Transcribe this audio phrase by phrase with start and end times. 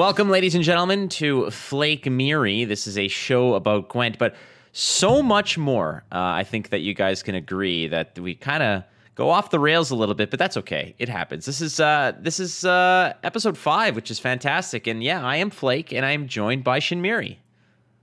[0.00, 2.64] Welcome, ladies and gentlemen, to Flake Miri.
[2.64, 4.34] This is a show about Gwent, but
[4.72, 6.04] so much more.
[6.10, 9.58] Uh, I think that you guys can agree that we kind of go off the
[9.58, 10.94] rails a little bit, but that's okay.
[10.98, 11.44] It happens.
[11.44, 14.86] This is uh, this is uh, episode five, which is fantastic.
[14.86, 17.36] And yeah, I am Flake, and I am joined by Shinmiri.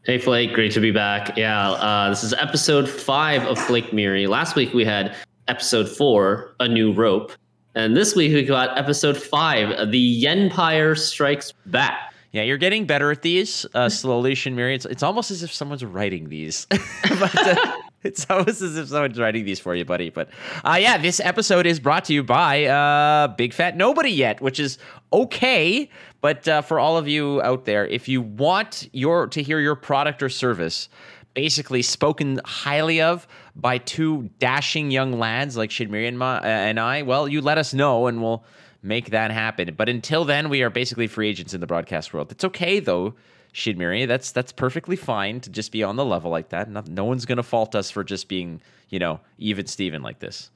[0.03, 1.35] Hey Flake, great to be back.
[1.35, 4.27] Yeah, uh, this is episode five of Flake Miri.
[4.27, 5.15] Last week we had
[5.47, 7.31] episode four, a new rope.
[7.77, 12.11] And this week we got episode five, the Yenpire Strikes Back.
[12.31, 14.73] Yeah, you're getting better at these uh, slowly, Shinmiri.
[14.73, 16.65] It's, it's almost as if someone's writing these.
[17.19, 20.09] but, uh, it's almost as if someone's writing these for you, buddy.
[20.09, 20.29] But
[20.65, 24.59] uh, yeah, this episode is brought to you by uh, Big Fat Nobody Yet, which
[24.59, 24.79] is
[25.13, 25.87] okay.
[26.19, 29.75] But uh, for all of you out there, if you want your to hear your
[29.75, 30.89] product or service
[31.37, 33.27] basically spoken highly of
[33.59, 37.57] by two dashing young lads like Shinmiri and, my, uh, and I, well, you let
[37.57, 38.43] us know and we'll
[38.83, 39.73] make that happen.
[39.75, 42.31] But until then, we are basically free agents in the broadcast world.
[42.31, 43.15] It's okay though,
[43.53, 44.07] Shinmiri.
[44.07, 46.69] That's that's perfectly fine to just be on the level like that.
[46.69, 50.51] No, no one's gonna fault us for just being, you know, even Steven like this.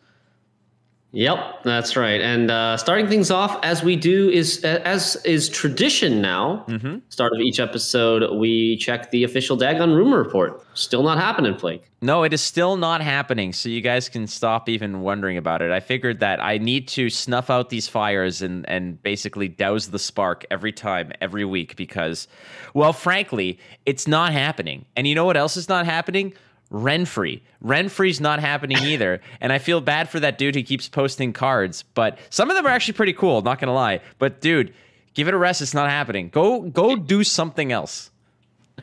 [1.14, 2.22] Yep, that's right.
[2.22, 6.64] And uh, starting things off as we do is as is tradition now.
[6.70, 7.00] Mm-hmm.
[7.10, 10.66] Start of each episode, we check the official Dagon rumor report.
[10.74, 11.84] Still not happening, Flake.
[12.02, 13.52] No, it is still not happening.
[13.52, 15.70] So you guys can stop even wondering about it.
[15.70, 20.00] I figured that I need to snuff out these fires and and basically douse the
[20.00, 22.30] spark every time, every week, because,
[22.74, 24.86] well, frankly, it's not happening.
[24.96, 26.34] And you know what else is not happening?
[26.72, 27.42] Renfri.
[27.64, 29.22] Renfri's not happening either.
[29.40, 32.66] and I feel bad for that dude who keeps posting cards, but some of them
[32.66, 34.00] are actually pretty cool, not gonna lie.
[34.20, 34.74] But dude,
[35.14, 36.30] give it a rest, it's not happening.
[36.30, 38.12] Go go do something else.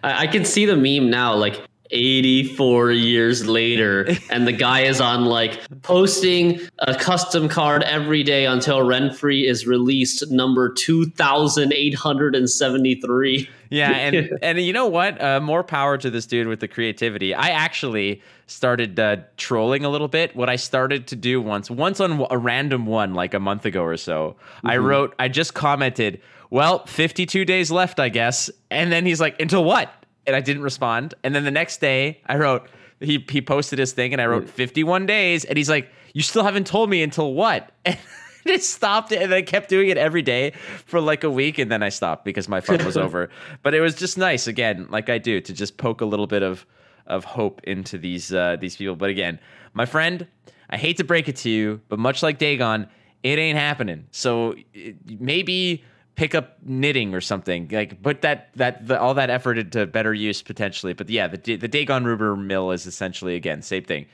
[0.02, 5.00] I, I can see the meme now, like 84 years later and the guy is
[5.00, 13.90] on like posting a custom card every day until Renfri is released number 2873 yeah
[13.90, 15.20] and and you know what?
[15.20, 17.34] Uh, more power to this dude with the creativity.
[17.34, 20.34] I actually started uh, trolling a little bit.
[20.34, 23.82] What i started to do once once on a random one like a month ago
[23.82, 24.68] or so mm-hmm.
[24.68, 28.50] i wrote i just commented well 52 days left i guess.
[28.70, 29.92] And then he's like until what
[30.28, 31.14] and I didn't respond.
[31.24, 32.68] And then the next day, I wrote
[33.00, 34.50] he he posted his thing, and I wrote mm.
[34.50, 37.72] 51 days, and he's like, "You still haven't told me until what?"
[38.44, 40.52] And I just stopped it, and I kept doing it every day
[40.86, 43.30] for like a week, and then I stopped because my fun was over.
[43.64, 46.42] But it was just nice, again, like I do, to just poke a little bit
[46.42, 46.64] of
[47.08, 48.94] of hope into these uh, these people.
[48.94, 49.40] But again,
[49.74, 50.26] my friend,
[50.70, 52.86] I hate to break it to you, but much like Dagon,
[53.22, 54.06] it ain't happening.
[54.12, 54.54] So
[55.18, 55.84] maybe
[56.18, 60.12] pick up knitting or something like put that that the, all that effort into better
[60.12, 60.92] use potentially.
[60.92, 64.06] But yeah the the dagon rumor mill is essentially again same thing.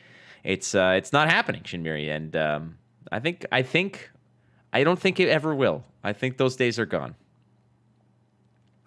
[0.44, 2.76] It's uh it's not happening shinmiri and um
[3.10, 4.10] i think i think
[4.74, 5.82] i don't think it ever will.
[6.04, 7.14] I think those days are gone.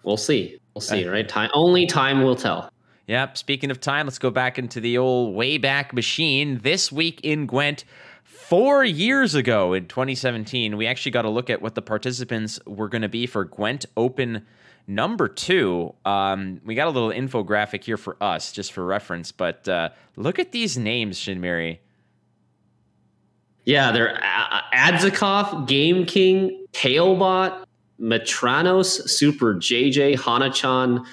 [0.04, 0.60] We'll see.
[0.74, 1.28] We'll see uh, right?
[1.28, 2.70] Time only time will tell.
[3.08, 6.60] Yep speaking of time let's go back into the old way back machine.
[6.62, 7.84] This week in gwent
[8.38, 12.88] four years ago in 2017, we actually got to look at what the participants were
[12.88, 14.46] going to be for Gwent Open
[14.86, 15.92] number two.
[16.04, 20.38] Um, we got a little infographic here for us, just for reference, but uh, look
[20.38, 21.78] at these names, Shinmiri.
[23.64, 24.18] Yeah, they're
[24.72, 27.64] Adzikov, Game King, Tailbot,
[28.00, 31.04] Metranos, Super JJ, Hanachan,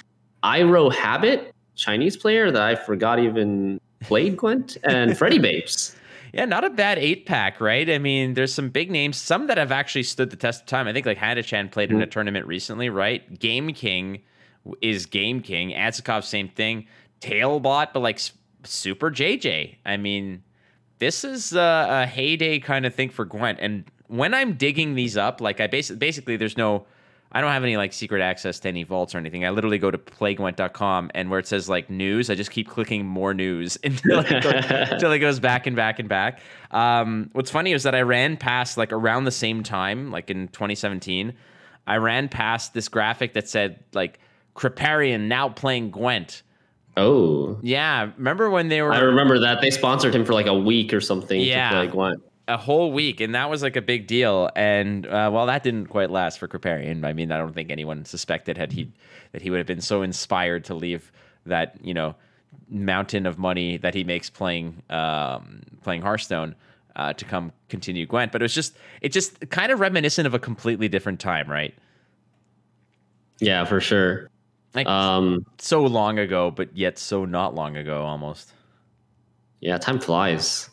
[0.43, 5.95] Iro Habit, Chinese player that I forgot even played Gwent, and Freddy Babes.
[6.35, 7.89] Yeah, not a bad eight pack, right?
[7.89, 10.85] I mean, there's some big names, some that have actually stood the test of time.
[10.85, 12.09] I think like Hanachan played in a mm-hmm.
[12.09, 13.39] tournament recently, right?
[13.39, 14.21] Game King
[14.81, 15.69] is Game King.
[15.69, 16.87] Adzikov, same thing.
[17.21, 18.19] Tailbot, but like
[18.65, 19.75] Super JJ.
[19.85, 20.43] I mean,
[20.99, 23.59] this is a, a heyday kind of thing for Gwent.
[23.61, 26.85] And when I'm digging these up, like I basically basically there's no
[27.31, 29.45] I don't have any like secret access to any vaults or anything.
[29.45, 33.05] I literally go to playgwent.com and where it says like news, I just keep clicking
[33.05, 34.53] more news until it, goes,
[34.91, 36.39] until it goes back and back and back.
[36.71, 40.47] Um, what's funny is that I ran past like around the same time, like in
[40.47, 41.33] 2017,
[41.87, 44.19] I ran past this graphic that said like
[44.55, 46.41] Kripparrian now playing Gwent.
[46.95, 47.59] Oh.
[47.61, 48.11] Yeah.
[48.17, 48.93] Remember when they were.
[48.93, 49.59] I remember that.
[49.59, 51.69] They sponsored him for like a week or something yeah.
[51.69, 54.49] to play Gwent a whole week, and that was like a big deal.
[54.55, 57.05] And uh, well, that didn't quite last for Kripparrian.
[57.05, 58.91] I mean, I don't think anyone suspected had he
[59.31, 61.11] that he would have been so inspired to leave
[61.45, 62.15] that you know
[62.69, 66.55] mountain of money that he makes playing um, playing Hearthstone
[66.95, 68.31] uh, to come continue Gwent.
[68.31, 71.73] But it was just it just kind of reminiscent of a completely different time, right?
[73.39, 74.29] Yeah, for sure.
[74.73, 78.51] Like um, so long ago, but yet so not long ago, almost.
[79.61, 80.69] Yeah, time flies.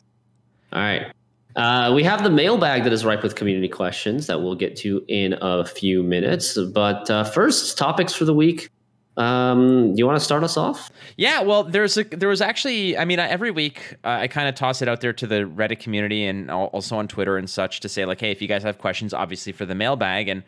[0.72, 1.12] All right.
[1.56, 5.04] Uh, we have the mailbag that is ripe with community questions that we'll get to
[5.08, 6.58] in a few minutes.
[6.58, 8.70] But uh, first, topics for the week.
[9.18, 10.90] Um, you want to start us off?
[11.18, 14.54] Yeah, well, there's a there was actually, I mean, every week uh, I kind of
[14.54, 17.90] toss it out there to the Reddit community and also on Twitter and such to
[17.90, 20.42] say like, hey, if you guys have questions, obviously for the mailbag, and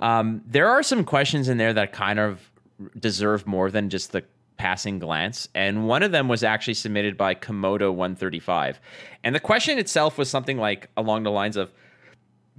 [0.00, 2.50] um, there are some questions in there that kind of
[2.98, 4.22] deserve more than just the
[4.60, 5.48] passing glance.
[5.54, 8.78] And one of them was actually submitted by Komodo 135.
[9.24, 11.72] And the question itself was something like along the lines of,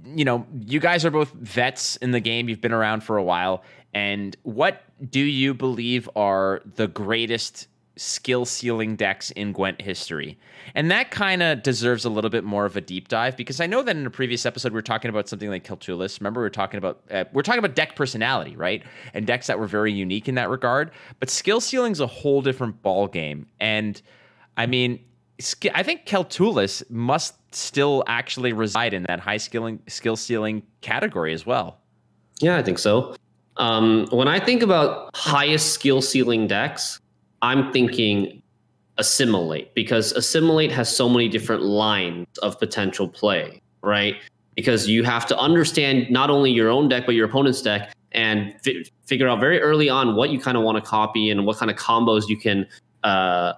[0.04, 2.48] you know, you guys are both vets in the game.
[2.48, 3.62] You've been around for a while.
[3.94, 10.38] And what do you believe are the greatest skill ceiling decks in Gwent history.
[10.74, 13.66] And that kind of deserves a little bit more of a deep dive because I
[13.66, 16.20] know that in a previous episode we are talking about something like Keltullis.
[16.20, 18.82] Remember we are talking about uh, we're talking about deck personality, right?
[19.14, 20.90] And decks that were very unique in that regard.
[21.20, 23.46] But skill ceiling's a whole different ball game.
[23.60, 24.00] And
[24.56, 25.00] I mean,
[25.74, 31.44] I think Keltullis must still actually reside in that high skilling skill ceiling category as
[31.44, 31.78] well.
[32.40, 33.14] Yeah, I think so.
[33.58, 37.00] Um, when I think about highest skill ceiling decks,
[37.42, 38.42] I'm thinking
[38.98, 44.16] assimilate because assimilate has so many different lines of potential play, right?
[44.54, 48.54] Because you have to understand not only your own deck but your opponent's deck and
[48.62, 51.56] fi- figure out very early on what you kind of want to copy and what
[51.56, 52.66] kind of combos you can
[53.02, 53.54] uh,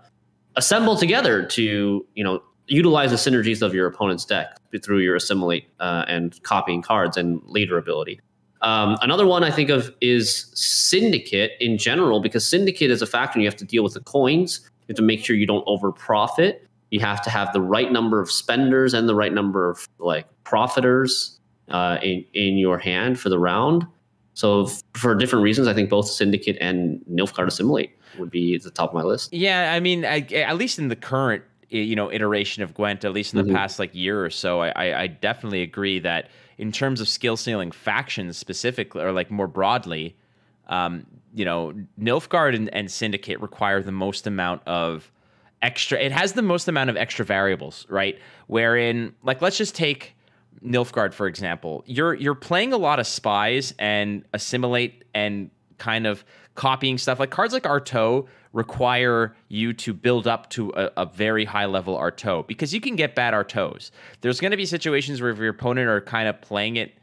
[0.56, 5.68] assemble together to you know utilize the synergies of your opponent's deck through your assimilate
[5.80, 8.20] uh, and copying cards and leader ability.
[8.64, 13.38] Um, another one I think of is Syndicate in general, because Syndicate is a factor.
[13.38, 14.60] You have to deal with the coins.
[14.64, 16.66] You have to make sure you don't over profit.
[16.90, 20.26] You have to have the right number of spenders and the right number of like
[20.44, 21.38] profiters
[21.68, 23.86] uh, in in your hand for the round.
[24.32, 28.70] So for different reasons, I think both Syndicate and Nilfgaard Assimilate would be at the
[28.70, 29.32] top of my list.
[29.32, 33.12] Yeah, I mean, I, at least in the current you know iteration of Gwent, at
[33.12, 33.56] least in the mm-hmm.
[33.56, 37.70] past like year or so, I, I definitely agree that in terms of skill ceiling
[37.70, 40.16] factions specifically, or like more broadly,
[40.68, 45.10] um, you know, Nilfgaard and, and Syndicate require the most amount of
[45.62, 45.98] extra.
[45.98, 48.18] It has the most amount of extra variables, right?
[48.46, 50.14] Wherein, like, let's just take
[50.64, 51.82] Nilfgaard for example.
[51.86, 56.24] You're you're playing a lot of spies and assimilate and kind of
[56.54, 57.18] copying stuff.
[57.18, 61.96] Like cards like Arto require you to build up to a, a very high level
[61.98, 63.90] Arto because you can get bad Artos.
[64.20, 66.94] There's going to be situations where if your opponent are kind of playing it,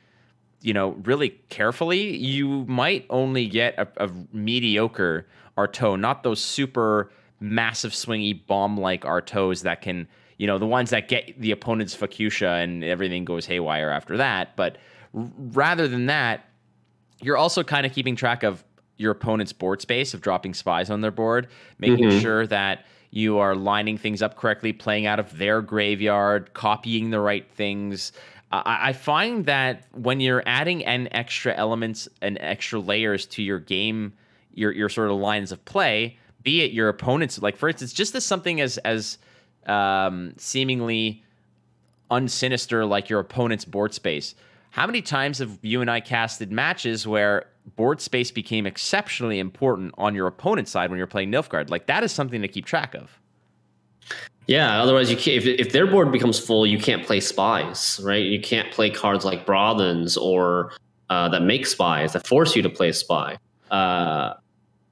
[0.62, 5.28] you know, really carefully, you might only get a, a mediocre
[5.58, 7.12] Arto, not those super
[7.42, 10.08] massive swingy bomb like Artos that can,
[10.38, 14.56] you know, the ones that get the opponent's Fucusya and everything goes haywire after that.
[14.56, 14.78] But
[15.14, 16.48] r- rather than that,
[17.22, 18.64] you're also kind of keeping track of
[19.02, 21.48] your opponent's board space of dropping spies on their board,
[21.80, 22.20] making mm-hmm.
[22.20, 27.20] sure that you are lining things up correctly, playing out of their graveyard, copying the
[27.20, 28.14] right things.
[28.52, 33.60] I, I find that when you're adding an extra elements and extra layers to your
[33.60, 34.14] game,
[34.54, 38.16] your your sort of lines of play, be it your opponent's like for instance, just
[38.16, 39.18] as something as as
[39.68, 41.24] um, seemingly
[42.10, 44.36] unsinister like your opponent's board space.
[44.72, 47.46] How many times have you and I casted matches where
[47.76, 51.70] board space became exceptionally important on your opponent's side when you're playing Nilfgaard.
[51.70, 53.20] Like that is something to keep track of.
[54.48, 55.38] Yeah, otherwise you can't.
[55.38, 58.24] If, if their board becomes full, you can't play spies, right?
[58.24, 60.74] You can't play cards like Braathens or
[61.10, 63.38] uh, that make spies that force you to play a spy.
[63.70, 64.34] Uh,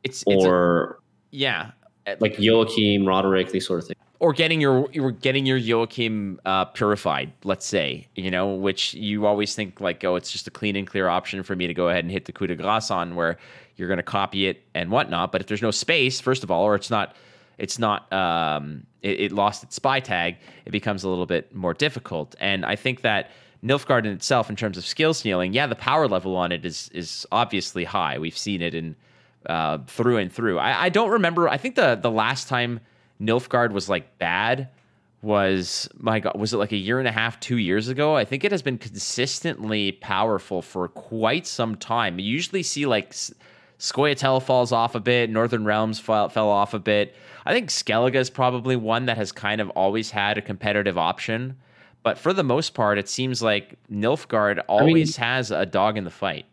[0.03, 0.95] it's, it's or a,
[1.31, 1.71] yeah,
[2.19, 6.65] like Joachim, Roderick, these sort of things or getting your you're getting your Joachim uh,
[6.65, 10.75] purified, let's say, you know, which you always think like, oh, it's just a clean
[10.75, 13.15] and clear option for me to go ahead and hit the coup de grace on,
[13.15, 13.37] where
[13.77, 15.31] you're going to copy it and whatnot.
[15.31, 17.15] But if there's no space, first of all, or it's not,
[17.57, 20.35] it's not, um, it, it lost its spy tag,
[20.65, 22.35] it becomes a little bit more difficult.
[22.41, 23.31] And I think that
[23.63, 26.89] Nilfgaard in itself, in terms of skill ceiling, yeah, the power level on it is
[26.93, 28.17] is obviously high.
[28.17, 28.95] We've seen it in
[29.45, 30.59] uh, through and through.
[30.59, 31.47] I, I don't remember.
[31.47, 32.79] I think the the last time
[33.21, 34.69] Nilfgaard was like bad
[35.21, 38.15] was my god was it like a year and a half two years ago?
[38.15, 42.19] I think it has been consistently powerful for quite some time.
[42.19, 43.11] You usually see like
[43.79, 47.15] Scoia'tael falls off a bit northern realms fell, fell off a bit.
[47.45, 51.57] I think skellige is probably one that has kind of always had a competitive option
[52.03, 55.97] but for the most part it seems like nilfgaard always I mean, has a dog
[55.97, 56.45] in the fight.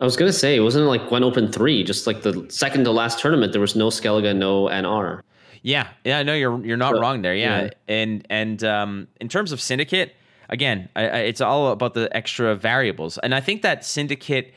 [0.00, 2.90] I was gonna say, it wasn't like Gwent Open three, just like the second to
[2.90, 5.22] last tournament, there was no Skellige, no NR.
[5.64, 7.34] Yeah, yeah, no, you're you're not wrong there.
[7.34, 7.62] Yeah.
[7.62, 7.70] yeah.
[7.88, 10.14] and and um, in terms of syndicate,
[10.50, 14.52] again, I, I, it's all about the extra variables, and I think that syndicate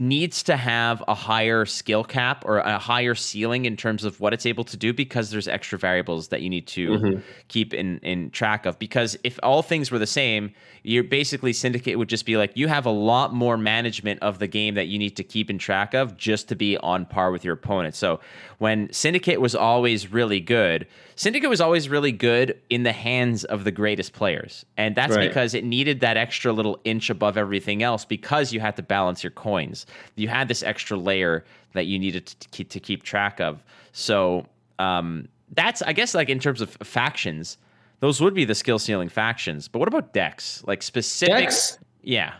[0.00, 4.32] needs to have a higher skill cap or a higher ceiling in terms of what
[4.32, 7.20] it's able to do because there's extra variables that you need to mm-hmm.
[7.48, 10.50] keep in in track of because if all things were the same
[10.84, 14.46] you're basically syndicate would just be like you have a lot more management of the
[14.46, 17.44] game that you need to keep in track of just to be on par with
[17.44, 18.18] your opponent so
[18.56, 20.86] when syndicate was always really good
[21.20, 25.28] syndicate was always really good in the hands of the greatest players and that's right.
[25.28, 29.22] because it needed that extra little inch above everything else because you had to balance
[29.22, 29.86] your coins
[30.16, 33.62] you had this extra layer that you needed to keep, to keep track of.
[33.92, 34.46] So
[34.78, 37.58] um, that's, I guess, like in terms of factions,
[38.00, 39.68] those would be the skill ceiling factions.
[39.68, 40.62] But what about decks?
[40.66, 41.36] Like specific?
[41.36, 41.78] Decks?
[42.02, 42.34] Yeah.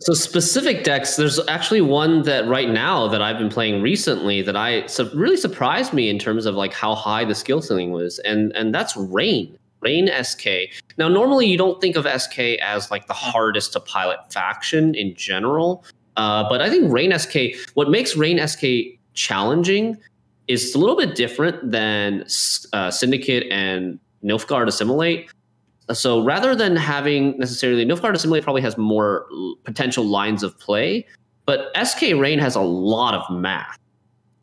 [0.00, 4.56] So specific decks, there's actually one that right now that I've been playing recently that
[4.56, 8.20] I so really surprised me in terms of like how high the skill ceiling was,
[8.20, 9.58] and and that's Rain.
[9.80, 10.46] Rain SK.
[10.96, 15.14] Now, normally you don't think of SK as like the hardest to pilot faction in
[15.14, 15.84] general,
[16.16, 18.64] uh, but I think Rain SK, what makes Rain SK
[19.14, 19.96] challenging
[20.48, 22.24] is a little bit different than
[22.72, 25.28] uh, Syndicate and Nilfgaard Assimilate.
[25.92, 29.26] So rather than having necessarily Nilfgaard Assimilate probably has more
[29.64, 31.06] potential lines of play,
[31.46, 33.78] but SK Rain has a lot of math.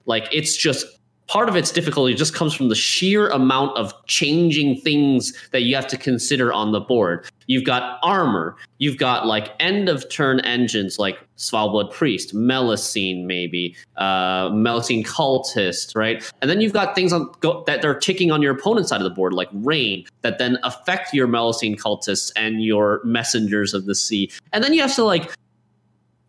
[0.06, 0.86] Like it's just
[1.27, 5.75] part of its difficulty just comes from the sheer amount of changing things that you
[5.75, 7.27] have to consider on the board.
[7.48, 13.75] You've got armor, you've got like end of turn engines like Svalblod Priest, Melusine, maybe,
[13.98, 16.32] uh, Melusine Cultist, right?
[16.41, 19.05] And then you've got things on go, that they're ticking on your opponent's side of
[19.05, 23.96] the board, like Rain, that then affect your Melusine Cultists and your Messengers of the
[23.96, 24.32] Sea.
[24.53, 25.32] And then you have to like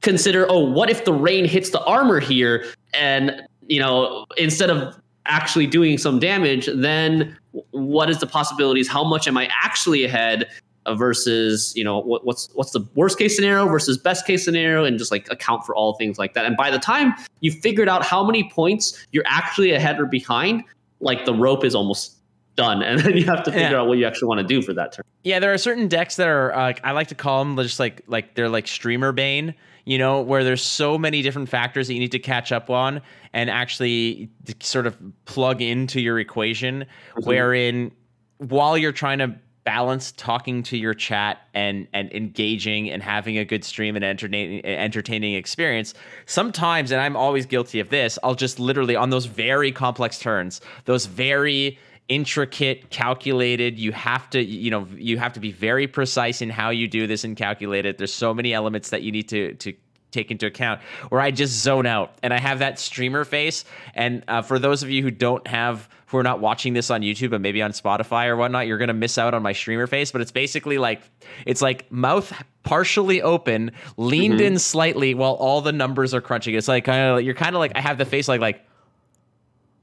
[0.02, 4.98] consider, oh, what if the rain hits the armor here and you know, instead of
[5.26, 7.36] actually doing some damage, then
[7.70, 8.88] what is the possibilities?
[8.88, 10.48] How much am I actually ahead
[10.94, 14.98] versus you know what, what's what's the worst case scenario versus best case scenario, and
[14.98, 16.44] just like account for all things like that.
[16.44, 20.62] And by the time you figured out how many points you're actually ahead or behind,
[21.00, 22.16] like the rope is almost
[22.56, 23.80] done and then you have to figure yeah.
[23.80, 26.16] out what you actually want to do for that turn yeah there are certain decks
[26.16, 29.54] that are uh, i like to call them just like like they're like streamer bane
[29.86, 33.00] you know, where there's so many different factors that you need to catch up on
[33.32, 34.28] and actually
[34.60, 37.24] sort of plug into your equation, mm-hmm.
[37.24, 37.92] wherein
[38.38, 43.44] while you're trying to balance talking to your chat and and engaging and having a
[43.44, 45.92] good stream and entertaining entertaining experience
[46.24, 50.60] sometimes and i'm always guilty of this i'll just literally on those very complex turns
[50.84, 51.76] those very
[52.08, 53.78] intricate calculated.
[53.78, 57.06] You have to you know you have to be very precise in how you do
[57.06, 57.98] this and calculate it.
[57.98, 59.74] There's so many elements that you need to to
[60.12, 62.16] take into account where i just zone out.
[62.22, 63.64] And i have that streamer face.
[63.94, 67.02] And uh, for those of you who don't have who are not watching this on
[67.02, 70.12] youtube but maybe on spotify or whatnot you're gonna miss out on my streamer face.
[70.12, 71.02] But it's basically like
[71.44, 72.32] it's like mouth
[72.62, 74.54] partially open leaned mm-hmm.
[74.54, 76.54] in slightly while all the numbers are crunching.
[76.54, 78.64] It's like kind of you're kind of like i have the face like like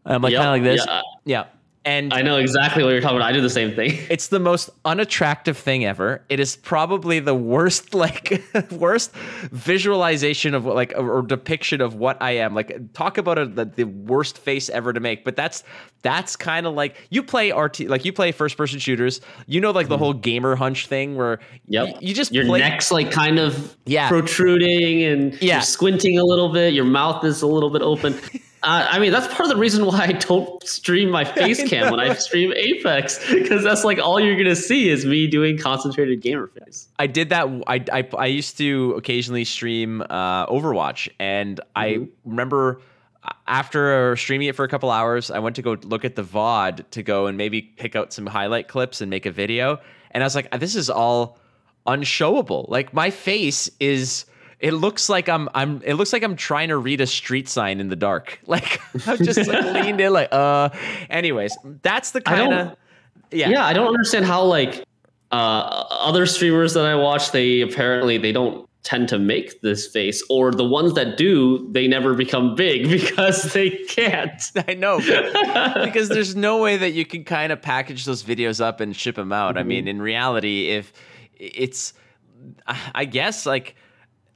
[0.06, 0.86] i'm like yep, kind of like this.
[0.86, 1.02] Yeah.
[1.26, 1.46] yeah
[1.86, 3.30] and I know exactly what you're talking about.
[3.30, 4.00] I do the same thing.
[4.14, 6.24] It's the most unattractive thing ever.
[6.30, 9.12] It is probably the worst, like, worst
[9.52, 12.54] visualization of what, like, or, depiction of what I am.
[12.54, 15.26] Like, talk about a, the, the worst face ever to make.
[15.26, 15.64] But that's
[16.04, 19.22] that's kind of like you play RT, like you play first person shooters.
[19.48, 20.04] You know, like the mm-hmm.
[20.04, 21.88] whole gamer hunch thing where yep.
[21.88, 24.10] y- you just your play- neck's like kind of yeah.
[24.10, 25.56] protruding and yeah.
[25.56, 26.74] you're squinting a little bit.
[26.74, 28.20] Your mouth is a little bit open.
[28.64, 31.92] Uh, I mean, that's part of the reason why I don't stream my face cam
[31.92, 36.22] when I stream Apex, because that's like all you're gonna see is me doing concentrated
[36.22, 36.88] gamer face.
[36.98, 37.48] I did that.
[37.68, 41.70] I I, I used to occasionally stream uh, Overwatch, and mm-hmm.
[41.76, 42.80] I remember
[43.48, 46.90] after streaming it for a couple hours, I went to go look at the VOD
[46.92, 49.80] to go and maybe pick out some highlight clips and make a video,
[50.12, 51.38] and I was like, this is all
[51.86, 52.70] unshowable.
[52.70, 54.24] Like my face is
[54.64, 57.82] it looks like I'm I'm it looks like I'm trying to read a street sign
[57.82, 58.40] in the dark.
[58.54, 60.70] Like I'm just like leaned in like uh
[61.10, 62.78] anyways, that's the kind of
[63.32, 63.50] yeah.
[63.50, 64.86] Yeah, I don't understand how like
[65.32, 70.24] uh other streamers that I watch they apparently they don't tend to make this face
[70.30, 74.98] or the ones that do they never become big because they can't i know
[75.86, 79.16] because there's no way that you can kind of package those videos up and ship
[79.16, 79.60] them out mm-hmm.
[79.60, 80.92] i mean in reality if
[81.38, 81.94] it's
[82.94, 83.78] i guess like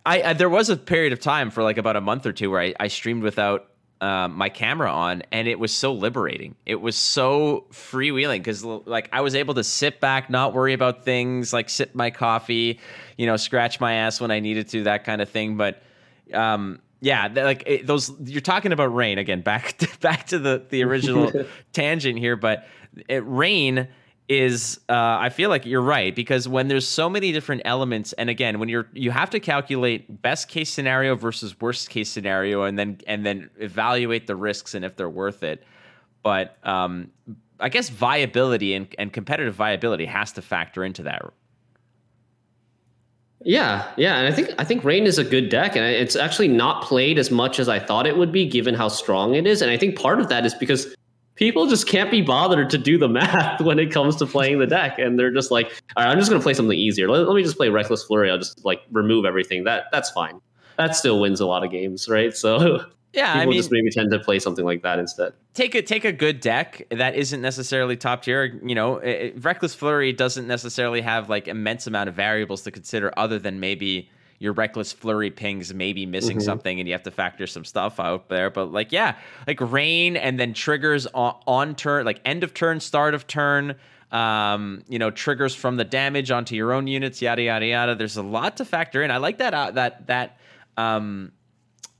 [0.08, 2.50] I, I, there was a period of time for like about a month or two
[2.50, 6.56] where I, I streamed without um, my camera on, and it was so liberating.
[6.66, 11.04] It was so freewheeling because like I was able to sit back, not worry about
[11.04, 12.80] things, like sip my coffee,
[13.18, 15.58] you know, scratch my ass when I needed to, that kind of thing.
[15.58, 15.84] But
[16.34, 19.42] um, yeah, like it, those you're talking about rain again.
[19.42, 21.32] Back to, back to the the original
[21.74, 22.66] tangent here, but
[23.10, 23.90] it, rain
[24.30, 28.30] is uh, I feel like you're right because when there's so many different elements, and
[28.30, 32.78] again, when you're you have to calculate best case scenario versus worst case scenario, and
[32.78, 35.64] then and then evaluate the risks and if they're worth it.
[36.24, 37.12] But um,
[37.60, 41.22] I guess viability and, and competitive viability has to factor into that.
[43.44, 46.50] Yeah, yeah, and I think I think Rain is a good deck, and it's actually
[46.50, 49.62] not played as much as I thought it would be, given how strong it is.
[49.62, 50.97] And I think part of that is because
[51.38, 54.68] people just can't be bothered to do the math when it comes to playing the
[54.68, 57.08] deck, and they're just like, "All right, I'm just going to play something easier.
[57.10, 58.30] Let, let me just play Reckless Flurry.
[58.30, 59.64] I'll just like remove everything.
[59.64, 60.42] That that's fine.
[60.78, 62.36] That still wins a lot of games, right?
[62.36, 62.82] So
[63.14, 65.34] Yeah, people I mean, just maybe tend to play something like that instead.
[65.54, 68.60] take a take a good deck that isn't necessarily top tier.
[68.64, 73.12] You know, it, Reckless Flurry doesn't necessarily have like immense amount of variables to consider,
[73.18, 76.44] other than maybe your Reckless Flurry pings maybe missing Mhm.
[76.44, 78.50] something, and you have to factor some stuff out there.
[78.50, 79.16] But like, yeah,
[79.48, 83.76] like rain and then triggers on, on turn, like end of turn, start of turn.
[84.12, 87.96] Um, you know, triggers from the damage onto your own units, yada yada yada.
[87.96, 89.12] There's a lot to factor in.
[89.12, 89.54] I like that.
[89.54, 90.38] Uh, that that
[90.78, 91.32] um,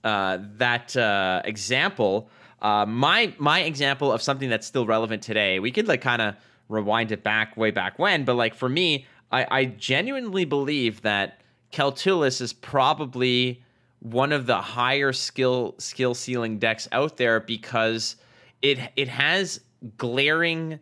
[0.04, 2.30] uh, that uh, example,
[2.62, 6.36] uh, my my example of something that's still relevant today, we could like kind of
[6.70, 11.42] rewind it back way back when, but like for me, I, I genuinely believe that
[11.72, 13.64] Keltullis is probably
[14.00, 18.16] one of the higher skill skill ceiling decks out there because
[18.62, 19.62] it it has
[19.98, 20.80] glaring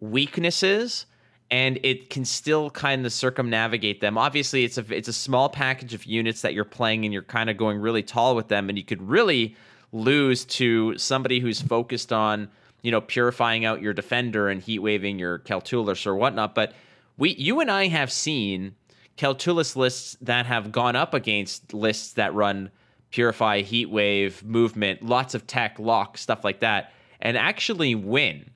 [0.00, 1.06] weaknesses
[1.50, 4.18] and it can still kind of circumnavigate them.
[4.18, 7.48] Obviously, it's a it's a small package of units that you're playing, and you're kind
[7.48, 9.56] of going really tall with them, and you could really
[9.92, 12.48] lose to somebody who's focused on
[12.82, 16.54] you know purifying out your defender and heat waving your Keltullis or whatnot.
[16.54, 16.74] But
[17.16, 18.74] we, you and I have seen
[19.18, 22.70] Keltullis lists that have gone up against lists that run
[23.10, 28.48] purify, heat wave, movement, lots of tech, lock, stuff like that, and actually win.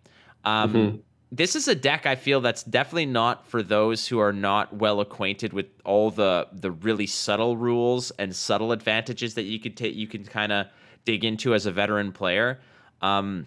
[0.44, 1.00] Um, Mhm.
[1.34, 5.00] This is a deck I feel that's definitely not for those who are not well
[5.00, 9.94] acquainted with all the the really subtle rules and subtle advantages that you could take.
[9.94, 10.66] You can kind of
[11.06, 12.60] dig into as a veteran player.
[13.00, 13.46] Um,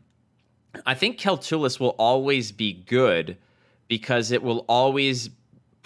[0.87, 3.37] I think Keltullis will always be good
[3.87, 5.29] because it will always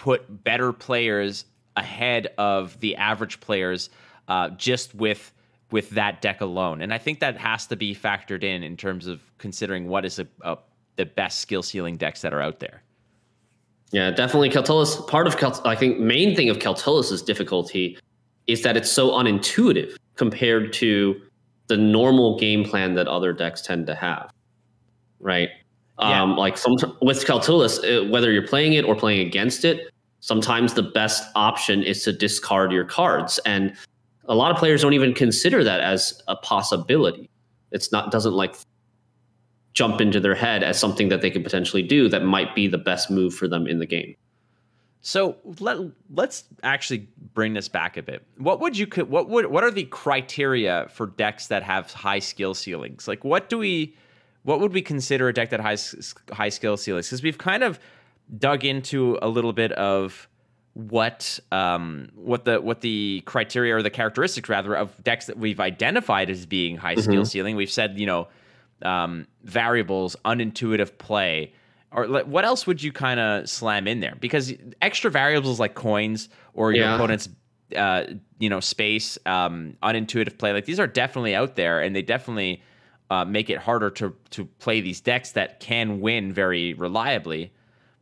[0.00, 1.44] put better players
[1.76, 3.90] ahead of the average players
[4.28, 5.32] uh, just with
[5.70, 6.80] with that deck alone.
[6.80, 10.18] And I think that has to be factored in in terms of considering what is
[10.18, 10.56] a, a
[10.96, 12.82] the best skill ceiling decks that are out there.
[13.92, 14.50] Yeah, definitely.
[14.50, 17.98] Keltullis, part of Kelt, I think, main thing of Keltullis' difficulty
[18.46, 21.20] is that it's so unintuitive compared to
[21.66, 24.30] the normal game plan that other decks tend to have.
[25.18, 25.50] Right?
[26.00, 26.22] Yeah.
[26.22, 30.74] Um, like some with Keltullis, uh, whether you're playing it or playing against it, sometimes
[30.74, 33.76] the best option is to discard your cards, and
[34.26, 37.28] a lot of players don't even consider that as a possibility.
[37.72, 38.54] It's not doesn't like
[39.72, 42.78] jump into their head as something that they could potentially do that might be the
[42.78, 44.14] best move for them in the game.
[45.02, 45.78] So let
[46.10, 48.24] let's actually bring this back a bit.
[48.36, 52.54] What would you what would what are the criteria for decks that have high skill
[52.54, 53.08] ceilings?
[53.08, 53.96] Like what do we
[54.42, 57.08] what would we consider a deck that has high skill ceilings?
[57.08, 57.78] Because we've kind of
[58.38, 60.28] dug into a little bit of
[60.74, 65.58] what um what the what the criteria or the characteristics rather of decks that we've
[65.58, 67.26] identified as being high skill Mhm.
[67.26, 67.56] ceiling.
[67.56, 68.28] We've said you know
[68.82, 71.52] um, variables, unintuitive play,
[71.92, 74.16] or like, what else would you kind of slam in there?
[74.18, 76.94] Because extra variables like coins or your Yeah.
[76.94, 77.28] opponent's,
[77.76, 78.04] uh,
[78.38, 82.62] you know, space, um, unintuitive play, like these are definitely out there, and they definitely
[83.10, 87.52] uh, make it harder to to play these decks that can win very reliably.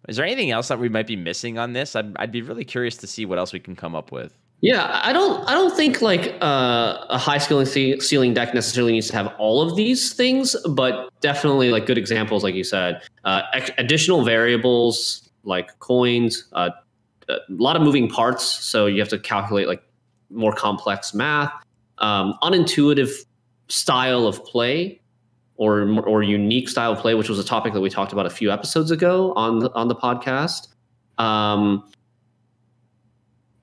[0.09, 1.97] Is there anything else that we might be missing on this?
[1.97, 4.37] I'd, I'd be really curious to see what else we can come up with.
[4.61, 5.49] Yeah, I don't.
[5.49, 7.67] I don't think like uh, a high ceiling
[8.01, 12.43] ceiling deck necessarily needs to have all of these things, but definitely like good examples,
[12.43, 13.43] like you said, uh,
[13.79, 16.71] additional variables like coins, uh,
[17.29, 19.83] a lot of moving parts, so you have to calculate like
[20.31, 21.53] more complex math,
[21.99, 23.25] um, unintuitive
[23.69, 25.01] style of play,
[25.57, 28.31] or or unique style of play, which was a topic that we talked about a
[28.31, 30.69] few episodes ago on the, on the podcast.
[31.19, 31.85] Um,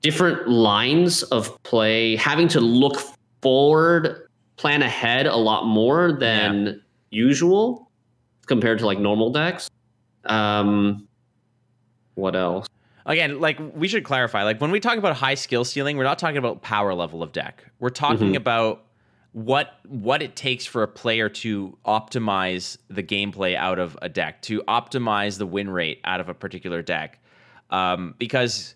[0.02, 3.00] different lines of play, having to look
[3.42, 7.90] forward, plan ahead a lot more than usual
[8.46, 9.68] compared to like normal decks.
[10.26, 11.08] Um,
[12.14, 12.66] what else?
[13.06, 16.18] Again, like we should clarify, like when we talk about high skill ceiling, we're not
[16.18, 17.64] talking about power level of deck.
[17.78, 18.36] We're talking Mhm.
[18.36, 18.84] about
[19.36, 24.40] what what it takes for a player to optimize the gameplay out of a deck,
[24.40, 27.18] to optimize the win rate out of a particular deck.
[27.68, 28.74] Um, because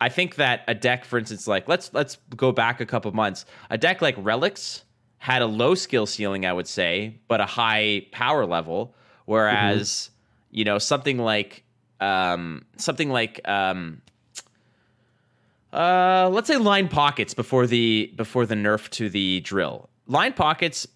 [0.00, 3.46] I think that a deck, for instance, like let's let's go back a couple months,
[3.68, 4.84] a deck like Relics
[5.18, 8.94] had a low skill ceiling, I would say, but a high power level.
[9.24, 10.10] Whereas,
[10.52, 11.64] you know, something like
[11.98, 14.02] um, something like um,
[15.72, 19.90] uh, let's say line pockets before the before the nerf to the drill.
[20.06, 20.86] Line pockets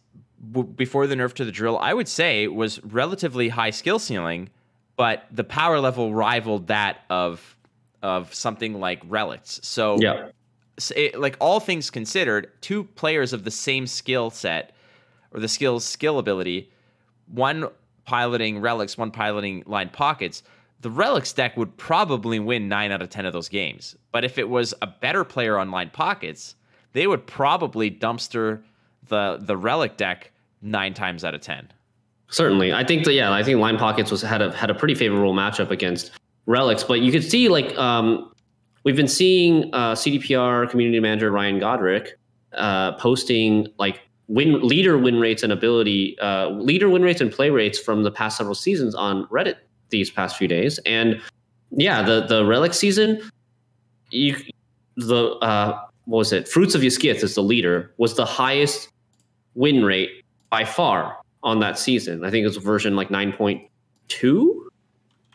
[0.53, 4.49] w- before the nerf to the drill, I would say was relatively high skill ceiling,
[4.97, 7.57] but the power level rivaled that of
[8.03, 9.61] of something like relics.
[9.63, 10.29] So Yeah.
[10.79, 14.75] s- it, like all things considered, two players of the same skill set
[15.35, 16.71] or the skills skill ability,
[17.27, 17.69] one
[18.07, 20.43] piloting relics, one piloting line pockets,
[20.81, 23.95] the relics deck would probably win nine out of ten of those games.
[24.13, 26.55] But if it was a better player on line pockets,
[26.95, 28.63] they would probably dumpster
[29.11, 31.69] the the relic deck nine times out of ten.
[32.29, 34.95] Certainly, I think that yeah, I think Line Pockets was had a had a pretty
[34.95, 36.13] favorable matchup against
[36.47, 38.33] Relics, but you could see like um,
[38.85, 42.19] we've been seeing uh, CDPR community manager Ryan Godric
[42.55, 47.51] uh, posting like win leader win rates and ability uh, leader win rates and play
[47.51, 49.57] rates from the past several seasons on Reddit
[49.91, 51.21] these past few days, and
[51.73, 53.21] yeah, the the Relic season,
[54.11, 54.37] you
[54.97, 56.47] the uh, what was it?
[56.49, 58.89] Fruits of Ysgith is the leader was the highest
[59.55, 62.25] win rate by far on that season.
[62.25, 63.69] I think it was version like 9.2.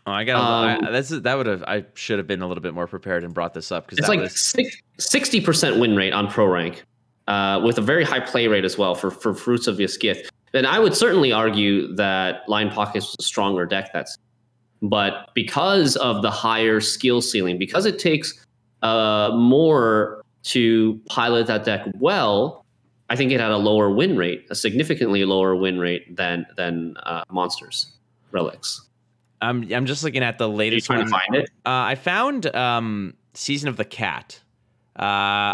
[0.08, 2.74] Oh, I got Um, that's that would have I should have been a little bit
[2.74, 6.14] more prepared and brought this up because It's that like was six- 60% win rate
[6.14, 6.84] on pro rank
[7.28, 10.28] uh, with a very high play rate as well for, for Fruits of Ysgith.
[10.54, 14.18] And I would certainly argue that Line Pockets was a stronger deck that's
[14.82, 18.46] but because of the higher skill ceiling, because it takes
[18.84, 22.65] uh, more to pilot that deck well,
[23.10, 26.98] I think it had a lower win rate, a significantly lower win rate than than
[27.04, 27.92] uh, monsters
[28.32, 28.82] relics.
[29.42, 31.08] I'm I'm just looking at the Are you latest trying one.
[31.08, 31.50] to find it?
[31.66, 34.40] Uh, I found um, season of the cat.
[34.98, 35.04] Uh,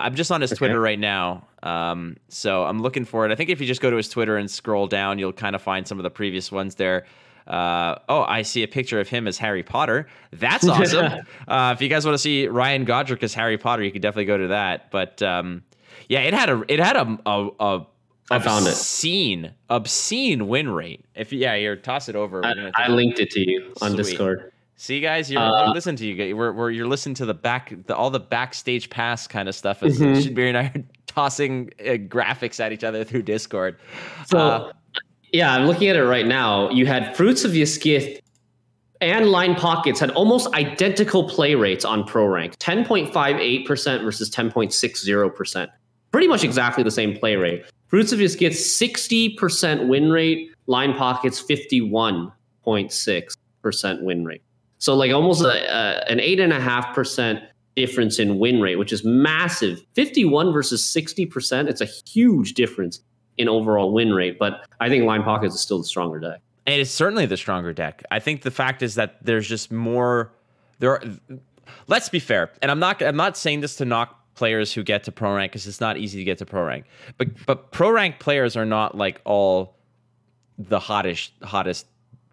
[0.05, 0.59] I'm just on his Okay.
[0.59, 3.31] Twitter right now, um, so I'm looking for it.
[3.31, 5.61] I think if you just go to his Twitter and scroll down, you'll kind of
[5.63, 7.05] find some of the previous ones there.
[7.47, 10.07] Uh, oh, I see a picture of him as Harry Potter.
[10.31, 11.25] That's awesome.
[11.47, 14.25] uh, if you guys want to see Ryan Godric as Harry Potter, you could definitely
[14.25, 14.91] go to that.
[14.91, 15.63] But um,
[16.10, 17.88] yeah, it had a it had a a, a
[18.30, 18.69] I found it.
[18.69, 21.04] obscene obscene win rate.
[21.15, 22.45] If yeah, here toss it over.
[22.45, 23.97] I, I linked it to you on Sweet.
[24.04, 24.51] Discord.
[24.77, 26.36] See, guys, you're Uh, listen to you.
[26.36, 29.84] We're, we're you're listening to the back, the, all the backstage pass kind of stuff.
[29.84, 30.15] As Mhm.
[30.23, 33.77] Shinmiri and I are tossing uh, graphics at each other through Discord.
[34.25, 34.71] So Uh,
[35.34, 36.69] yeah, I'm looking at it right now.
[36.71, 38.19] You had Fruits of Ysgith
[39.01, 45.67] and Line Pockets had almost identical play rates on Pro Rank 10.58% versus 10.60%.
[46.12, 47.63] Pretty much exactly the same play rate.
[47.93, 54.43] Of Ysgith 60% win rate, Line Pockets 51.6% win rate.
[54.78, 57.41] So like almost a, a, an 8.5%
[57.76, 59.84] difference in win rate, which is massive.
[59.93, 63.02] 51 versus 60%, it's a huge difference
[63.38, 66.39] in overall win rate, but I think Line Pockets is still the stronger deck.
[66.65, 68.04] it is certainly the stronger deck.
[68.12, 70.32] I think the fact is that there's just more.
[70.80, 71.02] There, are,
[71.88, 73.02] let's be fair, and I'm not.
[73.02, 75.98] I'm not saying this to knock players who get to pro rank because it's not
[75.98, 76.86] easy to get to pro rank.
[77.17, 79.76] But but pro rank players are not like all
[80.58, 81.88] the hottest hottest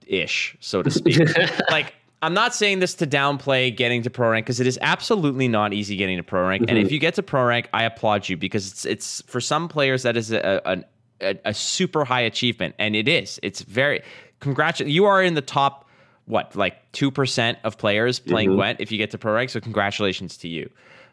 [0.06, 1.20] ish, so to speak.
[1.70, 5.48] like I'm not saying this to downplay getting to pro rank because it is absolutely
[5.48, 6.64] not easy getting to pro rank.
[6.68, 6.94] And if mm-hmm.
[6.94, 10.16] you get to pro rank, I applaud you because it's it's for some players that
[10.16, 10.84] is a a,
[11.20, 13.38] a, a super high achievement, and it is.
[13.42, 14.02] It's very
[14.40, 14.94] congratulations.
[14.94, 15.88] You are in the top
[16.26, 18.58] what like two percent of players playing mm-hmm.
[18.58, 19.50] Gwent if you get to pro rank.
[19.50, 20.68] So congratulations to you.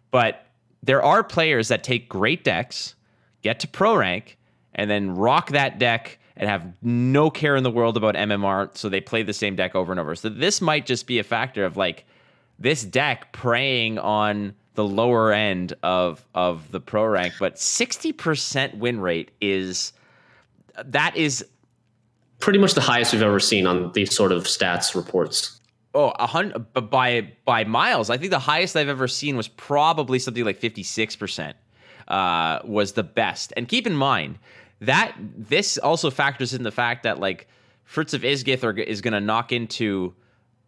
[0.09, 0.44] But
[0.85, 2.95] there are players that take great decks,
[3.41, 4.37] get to pro rank,
[4.73, 8.89] and then rock that deck and have no care in the world about MMR, so
[8.89, 10.15] they play the same deck over and over.
[10.15, 12.05] So this might just be a factor of like
[12.59, 18.99] this deck preying on the lower end of of the pro rank, but 60% win
[18.99, 19.93] rate is
[20.83, 21.45] that is
[22.39, 25.59] Pretty much the highest we've ever seen on these sort of stats reports.
[25.95, 28.09] Oh a hundred by by miles.
[28.09, 31.53] I think the highest I've ever seen was probably something like 56%
[32.09, 33.53] uh, was the best.
[33.55, 34.37] And keep in mind
[34.81, 37.47] that this also factors in the fact that like
[37.85, 40.13] Fruits of Ysgith are, is going to knock into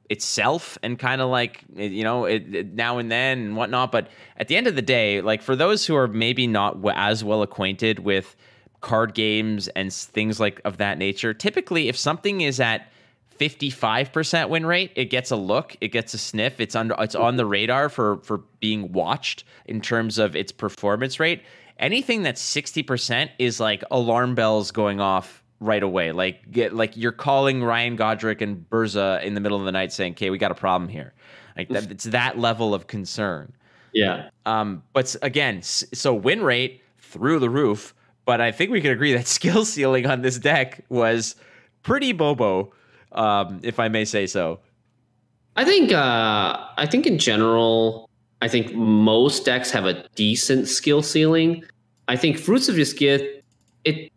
[0.09, 3.91] itself and kind of like you know it, it now and then and whatnot.
[3.91, 7.21] But at the end of the day, like for those who are maybe not as
[7.21, 8.35] well acquainted with
[8.79, 12.89] card games and things like of that nature, typically if something is at
[13.37, 17.37] 55% win rate, it gets a look, it gets a sniff, it's under it's on
[17.37, 21.43] the radar for for being watched in terms of its performance rate.
[21.79, 26.11] Anything that's 60% is like alarm bells going off right away.
[26.11, 29.91] Like get like you're calling Ryan Godric and Burza in the middle of the night
[29.91, 31.13] saying, "Okay, we got a problem here."
[31.55, 33.53] Like that, it's that level of concern.
[33.93, 34.29] Yeah.
[34.45, 37.93] Um, but again, so win rate through the roof.
[38.25, 41.35] But I think we can agree that skill ceiling on this deck was
[41.81, 42.73] pretty bobo,
[43.13, 44.59] um, if I may say so.
[45.55, 48.09] I think uh, I think in general,
[48.41, 51.63] I think most decks have a decent skill ceiling.
[52.07, 53.27] I think Fruits of Ysgith,
[53.83, 54.11] it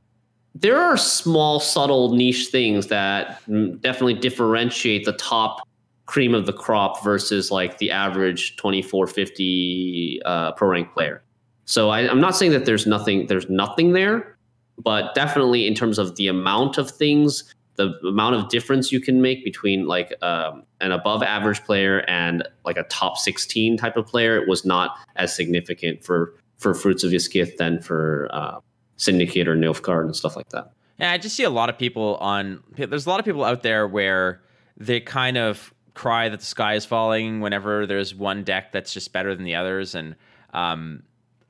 [0.55, 3.41] there are small, subtle niche things that
[3.81, 5.67] definitely differentiate the top
[6.07, 11.23] cream of the crop versus like the average 2450 uh, pro rank player.
[11.67, 14.37] So I, I'm not saying that there's nothing there's nothing there,
[14.77, 19.23] but definitely in terms of the amount of things, the amount of difference you can
[19.23, 24.07] make between like um, an above average player and like a top 16 type of
[24.07, 28.61] player, it was not as significant for for Fruits of Ysgith than for uh,
[28.97, 30.73] Syndicate or Nilfgaard and stuff like that.
[30.99, 32.63] Yeah, I just see a lot of people on.
[32.77, 34.43] There's a lot of people out there where
[34.77, 39.13] they kind of cry that the sky is falling whenever there's one deck that's just
[39.13, 40.17] better than the others, and
[40.53, 41.03] um,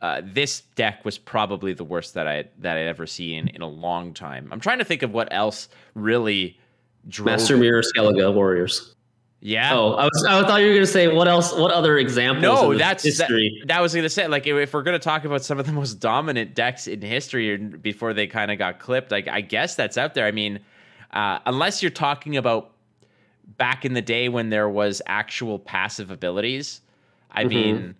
[0.03, 3.69] uh, this deck was probably the worst that I that I'd ever seen in a
[3.69, 4.49] long time.
[4.51, 6.59] I'm trying to think of what else really
[7.09, 8.95] drove Master Mirror Skellige Warriors.
[9.41, 9.75] Yeah.
[9.75, 10.27] Oh, I was.
[10.29, 11.55] I thought you were going to say what else?
[11.55, 12.43] What other examples?
[12.43, 13.59] No, that's history.
[13.61, 15.67] That, that was going to say like if we're going to talk about some of
[15.67, 19.77] the most dominant decks in history before they kind of got clipped, like I guess
[19.77, 20.27] that's out there.
[20.27, 20.61] I mean,
[21.13, 22.73] uh, unless you're talking about
[23.57, 26.81] back in the day when there was actual passive abilities,
[27.31, 27.49] I mm-hmm.
[27.49, 27.95] mean.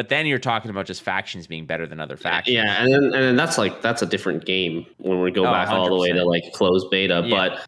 [0.00, 2.54] But then you're talking about just factions being better than other factions.
[2.54, 5.52] Yeah, and then, and then that's like that's a different game when we go oh,
[5.52, 5.72] back 100%.
[5.72, 7.22] all the way to like closed beta.
[7.26, 7.58] Yeah.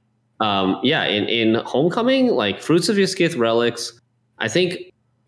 [0.40, 4.01] But um, yeah, in, in Homecoming, like Fruits of Ysgith Relics,
[4.38, 4.79] I think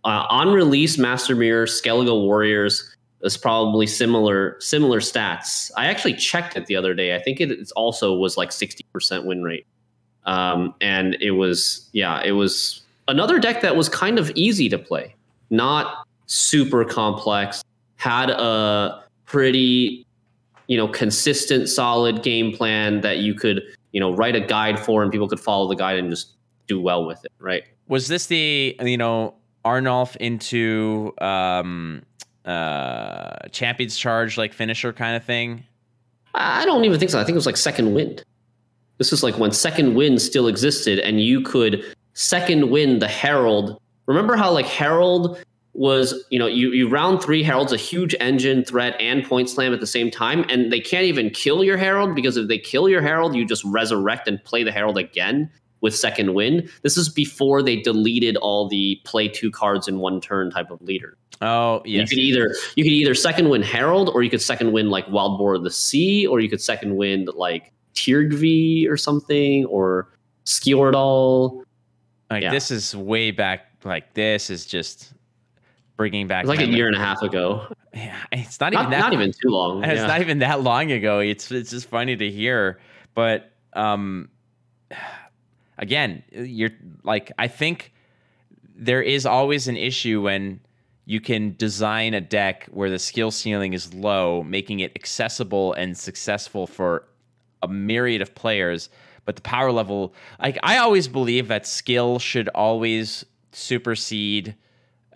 [0.06, 5.70] uh, on release, Master Mirror, Skellige Warriors is probably similar similar stats.
[5.76, 7.14] I actually checked it the other day.
[7.14, 9.66] I think it also was like 60% win rate.
[10.24, 14.78] Um, and it was, yeah, it was another deck that was kind of easy to
[14.78, 15.14] play,
[15.50, 17.62] not super complex,
[17.96, 20.06] had a pretty,
[20.66, 23.62] you know, consistent, solid game plan that you could
[23.94, 26.32] you know write a guide for and people could follow the guide and just
[26.66, 27.62] do well with it right?
[27.88, 29.34] Was this the you know
[29.64, 32.02] Arnjolf into um
[32.44, 35.64] uh champions charge like finisher kind of thing?
[36.34, 37.20] I don't even think so.
[37.20, 38.24] I think it was like second wind.
[38.98, 41.84] This is like when second wind still existed and you could
[42.14, 43.80] second wind the herald.
[44.06, 45.38] Remember how like herald
[45.74, 49.72] was you know you, you round three herald's a huge engine threat and point slam
[49.72, 52.88] at the same time and they can't even kill your herald because if they kill
[52.88, 57.08] your herald you just resurrect and play the herald again with second wind this is
[57.08, 61.82] before they deleted all the play two cards in one turn type of leader oh
[61.84, 64.90] yes you could either you could either second win herald or you could second win
[64.90, 69.64] like wild boar of the sea or you could second win like Tyrgvi or something
[69.66, 70.08] or
[70.44, 71.62] Skjordal.
[72.30, 72.50] Like yeah.
[72.50, 73.66] this is way back.
[73.84, 75.13] Like this is just
[75.96, 77.66] bringing back like a year and a half ago.
[77.92, 79.84] Yeah, it's not, not even that not even too long.
[79.84, 80.06] It's yeah.
[80.06, 81.20] not even that long ago.
[81.20, 82.80] It's it's just funny to hear,
[83.14, 84.28] but um,
[85.78, 86.70] again, you're
[87.02, 87.92] like I think
[88.74, 90.60] there is always an issue when
[91.06, 95.96] you can design a deck where the skill ceiling is low, making it accessible and
[95.96, 97.06] successful for
[97.62, 98.88] a myriad of players.
[99.26, 104.54] But the power level, like I always believe that skill should always supersede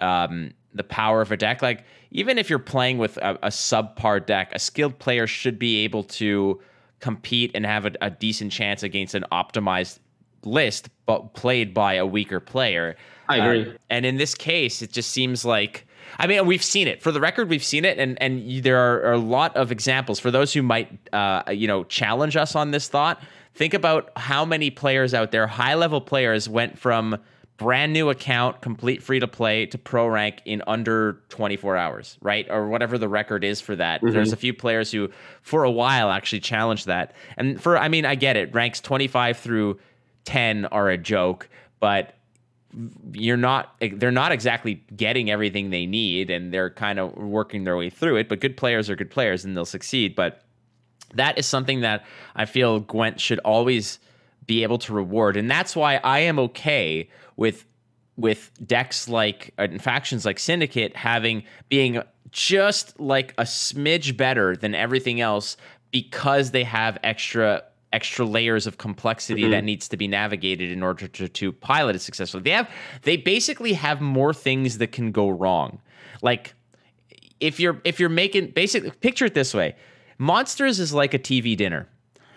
[0.00, 1.62] um, the power of a deck.
[1.62, 5.85] Like even if you're playing with a, a subpar deck, a skilled player should be
[5.85, 6.61] able to
[7.00, 9.98] compete and have a, a, decent chance against an optimized
[10.44, 12.96] list, but played by a weaker player.
[13.28, 13.72] I agree.
[13.72, 15.87] Uh, and in this case, it just seems like.
[16.18, 17.02] I mean, we've seen it.
[17.02, 20.18] For the record, we've seen it, and and there are, are a lot of examples.
[20.18, 23.22] For those who might, uh, you know, challenge us on this thought,
[23.54, 27.18] think about how many players out there, high level players, went from
[27.58, 32.46] brand new account, complete free to play to pro rank in under 24 hours, right?
[32.48, 34.00] Or whatever the record is for that.
[34.00, 34.14] Mm-hmm.
[34.14, 35.10] There's a few players who,
[35.42, 37.14] for a while, actually challenged that.
[37.36, 38.54] And for, I mean, I get it.
[38.54, 39.78] Ranks 25 through
[40.24, 41.48] 10 are a joke,
[41.80, 42.14] but
[43.12, 47.78] you're not they're not exactly getting everything they need and they're kind of working their
[47.78, 50.42] way through it but good players are good players and they'll succeed but
[51.14, 52.04] that is something that
[52.36, 53.98] i feel gwent should always
[54.46, 57.08] be able to reward and that's why i am okay
[57.38, 57.64] with
[58.18, 64.74] with decks like and factions like Syndicate having being just like a smidge better than
[64.74, 65.57] everything else
[65.90, 69.53] because they have extra extra layers of complexity mm-hmm.
[69.53, 72.42] that needs to be navigated in order to, to pilot it successfully.
[72.42, 72.68] They have
[73.03, 75.81] they basically have more things that can go wrong.
[76.20, 76.55] Like
[77.40, 79.77] if you're if you're making basically picture it this way.
[80.20, 81.88] Monsters is like a TV dinner.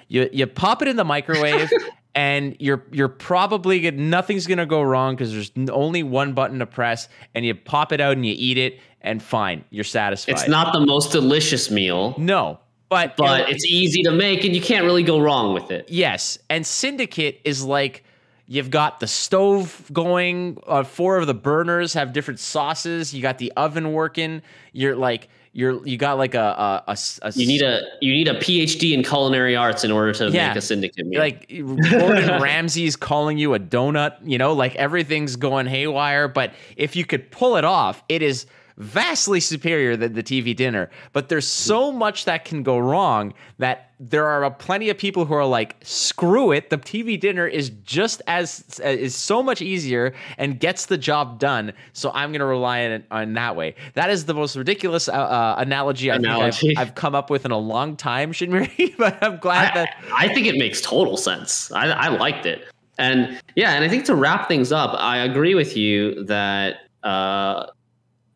[0.08, 1.72] You you pop it in the microwave
[2.16, 6.66] and you're you're probably good, nothing's gonna go wrong because there's only one button to
[6.66, 10.34] press, and you pop it out and you eat it, and fine, you're satisfied.
[10.34, 12.16] It's not the most delicious meal.
[12.18, 15.90] No, but but it's easy to make, and you can't really go wrong with it.
[15.90, 18.04] Yes, and Syndicate is like
[18.52, 20.58] You've got the stove going.
[20.68, 23.14] Uh, four of the burners have different sauces.
[23.14, 24.42] You got the oven working.
[24.74, 28.28] You're like you're you got like a a, a, a you need a you need
[28.28, 31.20] a PhD in culinary arts in order to yeah, make a syndicate meal.
[31.20, 34.18] Like Gordon Ramsay's calling you a donut.
[34.24, 36.28] You know, like everything's going haywire.
[36.28, 38.46] But if you could pull it off, it is
[38.82, 40.90] vastly superior than the TV dinner.
[41.14, 45.36] But there's so much that can go wrong that there are plenty of people who
[45.36, 46.72] are like, screw it.
[46.72, 51.74] The TV dinner is just as is so much easier and gets the job done.
[51.94, 53.76] So I'm going to rely on, on that way.
[53.94, 56.76] That is the most ridiculous uh, uh, analogy, analogy.
[56.76, 58.96] I've, I've, come up with in a long time, Shinmiri.
[58.98, 61.72] but I'm glad I, that I think it makes total sense.
[61.72, 62.64] I, I liked it.
[62.98, 67.68] And yeah, and I think to wrap things up, I agree with you that uh,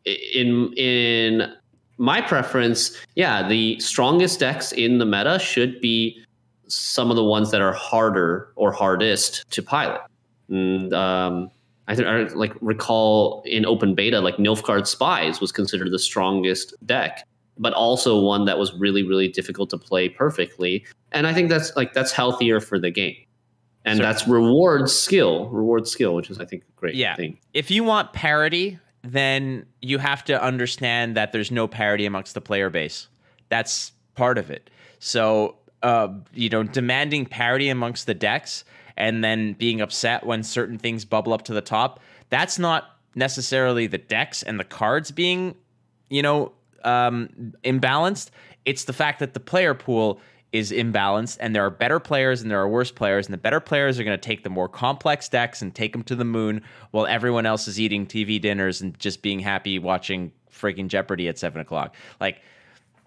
[0.06, 1.52] in in
[1.98, 6.22] my preference, yeah, the strongest decks in the meta should be
[6.68, 10.00] some of the ones that are harder or hardest to pilot.
[10.48, 11.50] And um,
[11.88, 16.74] I, th- I like recall in open beta, like Nilfgaard Spies was considered the strongest
[16.84, 17.26] deck,
[17.58, 20.84] but also one that was really, really difficult to play perfectly.
[21.12, 23.16] And I think that's like that's healthier for the game.
[23.84, 27.14] And that's reward skill, reward skill, which is I think a great yeah.
[27.14, 27.38] thing.
[27.54, 28.80] If you want parity,
[29.12, 33.08] then you have to understand that there's no parity amongst the player base.
[33.48, 34.68] That's part of it.
[34.98, 38.64] So, uh, you know, demanding parity amongst the decks
[38.96, 43.86] and then being upset when certain things bubble up to the top, that's not necessarily
[43.86, 45.54] the decks and the cards being,
[46.10, 48.30] you know, um, imbalanced.
[48.64, 50.20] It's the fact that the player pool
[50.56, 53.60] is imbalanced and there are better players and there are worse players and the better
[53.60, 56.62] players are going to take the more complex decks and take them to the moon
[56.90, 61.38] while everyone else is eating tv dinners and just being happy watching freaking jeopardy at
[61.38, 62.40] seven o'clock like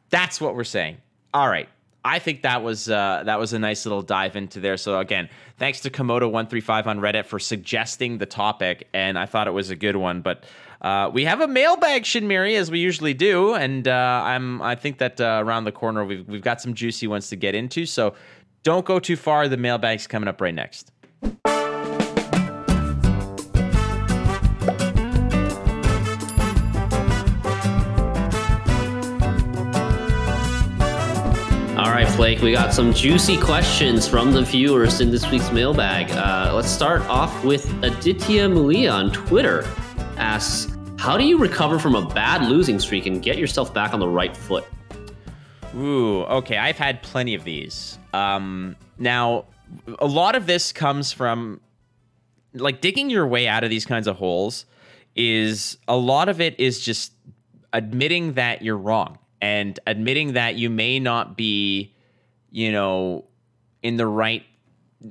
[0.10, 0.98] that's what we're saying
[1.34, 1.70] all right
[2.04, 4.78] I think that was uh, that was a nice little dive into there.
[4.78, 9.20] So again, thanks to Komodo one three five on Reddit for suggesting the topic, and
[9.20, 10.22] I thought it was a good one.
[10.22, 10.46] But
[10.82, 14.98] uh, we have a mailbag, Shinmiri, as we usually do, and uh, I'm I think
[15.00, 17.86] that uh, around the corner we've we've got some juicy ones to get into.
[17.86, 18.14] So
[18.64, 19.48] don't go too far.
[19.50, 20.92] The mailbag's coming up right next.
[31.78, 36.12] All right, Flake, we got some juicy questions from the viewers in this week's mailbag.
[36.12, 39.66] Uh, let's start off with Aditya Mulia on Twitter
[40.20, 44.00] asks, how do you recover from a bad losing streak and get yourself back on
[44.00, 44.66] the right foot?
[45.76, 46.58] Ooh, okay.
[46.58, 47.98] I've had plenty of these.
[48.14, 49.46] Um, now,
[50.00, 51.62] a lot of this comes from
[52.54, 54.66] like digging your way out of these kinds of holes.
[55.16, 57.14] Is a lot of it is just
[57.74, 61.94] admitting that you're wrong and admitting that you may not be,
[62.52, 63.26] you know,
[63.82, 64.44] in the right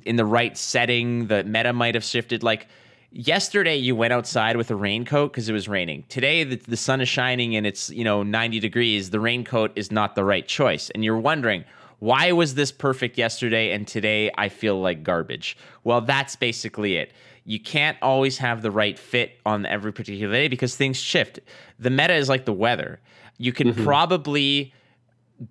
[0.05, 1.27] in the right setting.
[1.27, 2.43] The meta might have shifted.
[2.43, 2.69] Like
[3.11, 6.05] yesterday you went outside with a raincoat because it was raining.
[6.09, 9.11] Today the, the sun is shining and it's you know 90 degrees.
[9.11, 10.91] The raincoat is not the right choice.
[10.91, 11.65] And you're wondering
[12.01, 15.57] why was this perfect yesterday and today i feel like garbage?
[15.85, 17.13] Well that's basically it.
[17.45, 21.41] You can't always have the right fit on every particular day because things shift.
[21.79, 23.01] The meta is like the weather.
[23.39, 23.85] You can mm-hmm.
[23.85, 24.75] probably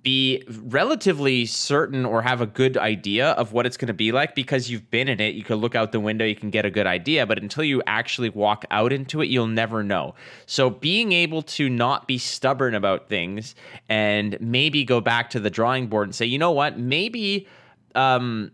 [0.04, 4.36] be relatively certain or have a good idea of what it's going to be like
[4.36, 5.34] because you've been in it.
[5.34, 7.82] You can look out the window, you can get a good idea, but until you
[7.88, 10.13] actually walk out into it, you'll never know.
[10.45, 13.56] So being able to not be stubborn about things
[13.88, 17.47] and maybe go back to the drawing board and say, you know what, maybe
[17.95, 18.52] um,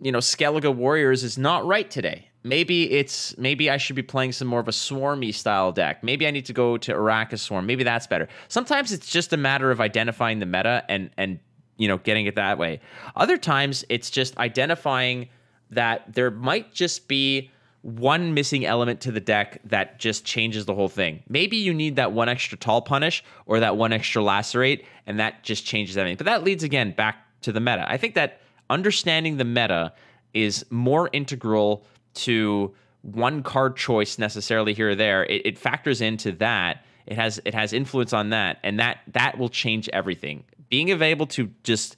[0.00, 4.32] you know, Skellige Warriors is not right today maybe it's maybe I should be playing
[4.32, 6.02] some more of a swarmy style deck.
[6.02, 7.66] Maybe I need to go to Arachas Swarm.
[7.66, 8.28] Maybe that's better.
[8.48, 11.38] Sometimes it's just a matter of identifying the meta and and
[11.76, 12.80] you know getting it that way.
[13.14, 15.28] Other times it's just identifying
[15.70, 17.50] that there might just be
[17.82, 21.22] one missing element to the deck that just changes the whole thing.
[21.28, 25.44] Maybe you need that one extra tall punish or that one extra lacerate, and that
[25.44, 26.16] just changes everything.
[26.16, 27.86] But that leads again back to the meta.
[27.88, 29.92] I think that understanding the meta
[30.34, 35.24] is more integral to one card choice necessarily here or there.
[35.24, 36.84] It, it factors into that.
[37.06, 40.44] It has it has influence on that, and that that will change everything.
[40.68, 41.96] Being able to just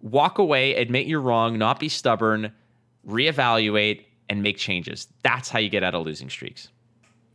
[0.00, 2.52] walk away, admit you're wrong, not be stubborn,
[3.06, 5.06] reevaluate, and make changes.
[5.22, 6.68] That's how you get out of losing streaks.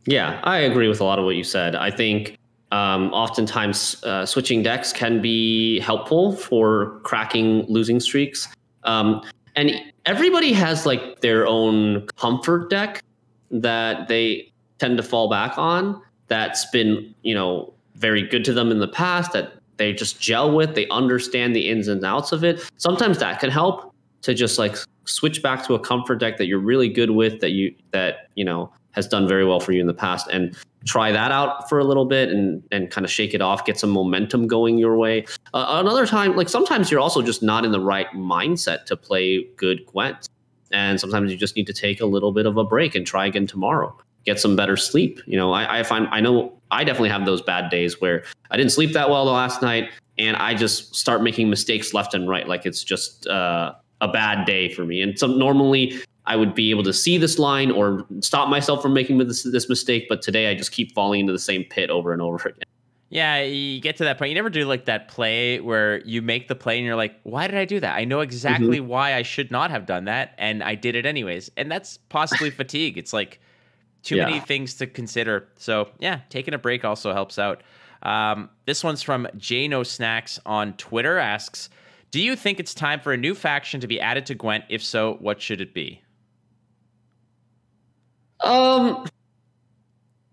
[0.04, 1.74] Yeah, I agree with a lot of what you said.
[1.74, 2.38] I think
[2.72, 8.48] um, oftentimes uh, switching decks can be helpful for cracking losing streaks.
[8.84, 9.22] Um,
[9.58, 9.72] and
[10.06, 13.02] everybody has like their own comfort deck
[13.50, 18.70] that they tend to fall back on that's been you know very good to them
[18.70, 22.44] in the past that they just gel with they understand the ins and outs of
[22.44, 22.68] it.
[22.76, 26.58] Sometimes that can help to just like switch back to a comfort deck that you're
[26.58, 29.86] really good with that you that you know has done very well for you in
[29.86, 33.32] the past and try that out for a little bit and and kind of shake
[33.32, 35.24] it off get some momentum going your way.
[35.54, 39.44] Uh, another time like sometimes you're also just not in the right mindset to play
[39.56, 40.28] good gwent
[40.72, 43.24] and sometimes you just need to take a little bit of a break and try
[43.24, 43.96] again tomorrow.
[44.24, 45.20] Get some better sleep.
[45.26, 48.56] You know i, I find i know i definitely have those bad days where i
[48.56, 52.28] didn't sleep that well the last night and i just start making mistakes left and
[52.28, 55.00] right like it's just uh, a bad day for me.
[55.02, 58.92] And so normally I would be able to see this line or stop myself from
[58.92, 60.06] making this, this mistake.
[60.08, 62.64] But today I just keep falling into the same pit over and over again.
[63.08, 64.28] Yeah, you get to that point.
[64.28, 67.46] You never do like that play where you make the play and you're like, why
[67.46, 67.96] did I do that?
[67.96, 68.86] I know exactly mm-hmm.
[68.86, 70.34] why I should not have done that.
[70.36, 71.50] And I did it anyways.
[71.56, 72.98] And that's possibly fatigue.
[72.98, 73.40] It's like
[74.02, 74.26] too yeah.
[74.26, 75.48] many things to consider.
[75.56, 77.62] So, yeah, taking a break also helps out.
[78.02, 81.70] Um, this one's from Jano Snacks on Twitter asks,
[82.10, 84.64] do you think it's time for a new faction to be added to Gwent?
[84.68, 86.02] If so, what should it be?
[88.40, 89.06] Um,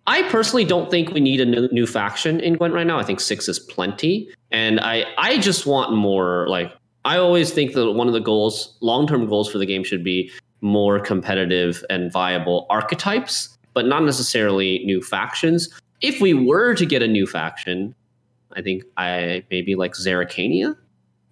[0.08, 3.00] I personally don't think we need a new, new faction in Gwent right now.
[3.00, 6.48] I think six is plenty, and I I just want more.
[6.48, 6.72] Like
[7.06, 10.04] I always think that one of the goals, long term goals for the game, should
[10.04, 10.32] be
[10.62, 15.70] more competitive and viable archetypes, but not necessarily new factions.
[16.02, 17.96] If we were to get a new faction,
[18.56, 20.76] I think I maybe like Zerrikania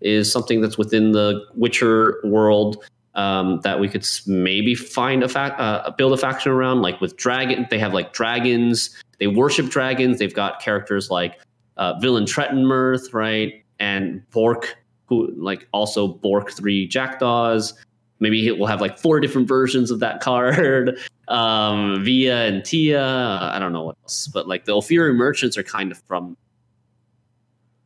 [0.02, 2.84] is something that's within the Witcher world
[3.16, 6.82] um, that we could maybe find a fact, uh, build a faction around.
[6.82, 9.02] Like with dragon, they have like dragons.
[9.20, 10.20] They worship dragons.
[10.20, 11.40] They've got characters like
[11.78, 14.66] uh, Villentretenmerth, right, and Borch,
[15.06, 17.74] who like also Borch three jackdaws.
[18.20, 20.98] Maybe we'll have like four different versions of that card.
[21.28, 23.04] Um, Vea and Tia.
[23.04, 26.38] I don't know what else, but like the Ulfiri merchants are kind of from.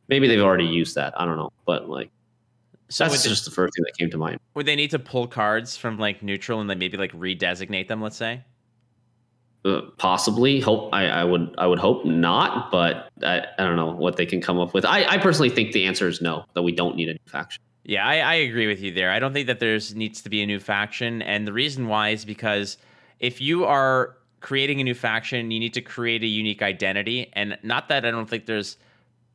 [0.09, 1.19] Maybe they've already used that.
[1.19, 2.11] I don't know, but like
[2.89, 4.39] so that's just they, the first thing that came to mind.
[4.53, 8.01] Would they need to pull cards from like neutral and then maybe like redesignate them?
[8.01, 8.43] Let's say.
[9.65, 10.61] Uh, possibly.
[10.61, 11.53] Hope I, I would.
[11.57, 14.85] I would hope not, but I, I don't know what they can come up with.
[14.85, 16.45] I, I personally think the answer is no.
[16.53, 17.61] That we don't need a new faction.
[17.83, 19.11] Yeah, I, I agree with you there.
[19.11, 22.09] I don't think that there's needs to be a new faction, and the reason why
[22.09, 22.77] is because
[23.19, 27.57] if you are creating a new faction, you need to create a unique identity, and
[27.63, 28.77] not that I don't think there's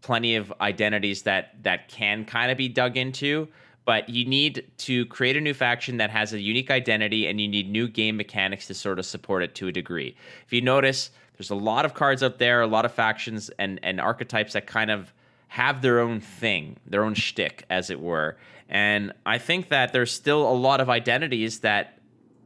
[0.02, 3.48] plenty of identities that that can kind of be dug into
[3.84, 7.48] but you need to create a new faction that has a unique identity and you
[7.48, 10.14] need new game mechanics to sort of support it to a degree.
[10.46, 13.80] If you notice there's a lot of cards out there a lot of factions and
[13.82, 15.12] and archetypes that kind of
[15.48, 18.36] have their own thing their own shtick as it were.
[18.68, 21.98] And i think that there's still a lot of identities that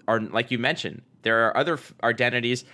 [0.08, 2.64] are like you mentioned there are other identities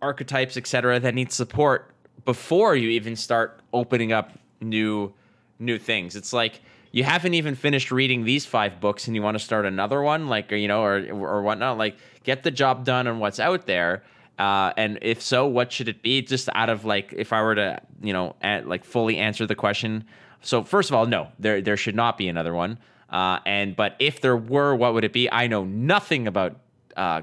[0.00, 1.91] archetypes etc that need support
[2.24, 5.12] before you even start opening up new
[5.58, 6.16] new things.
[6.16, 6.60] It's like
[6.90, 10.28] you haven't even finished reading these five books and you want to start another one,
[10.28, 11.78] like you know, or or whatnot.
[11.78, 14.02] Like get the job done on what's out there.
[14.38, 16.22] Uh, and if so, what should it be?
[16.22, 19.54] Just out of like, if I were to, you know, at, like fully answer the
[19.54, 20.04] question.
[20.40, 22.78] So first of all, no, there there should not be another one.
[23.08, 25.30] Uh, and but if there were, what would it be?
[25.30, 26.56] I know nothing about
[26.96, 27.22] uh,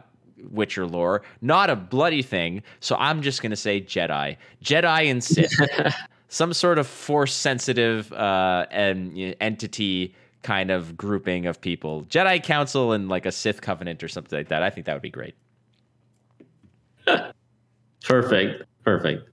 [0.49, 2.63] Witcher lore, not a bloody thing.
[2.79, 5.53] So I'm just gonna say Jedi, Jedi and Sith,
[6.27, 12.03] some sort of force sensitive uh, and you know, entity kind of grouping of people,
[12.05, 14.63] Jedi Council and like a Sith Covenant or something like that.
[14.63, 15.35] I think that would be great.
[18.03, 19.29] perfect, perfect.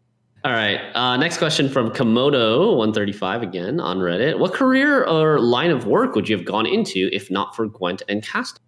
[0.46, 0.80] All right.
[0.94, 4.38] Uh, next question from Komodo135 again on Reddit.
[4.38, 8.02] What career or line of work would you have gone into if not for Gwent
[8.08, 8.60] and Cast?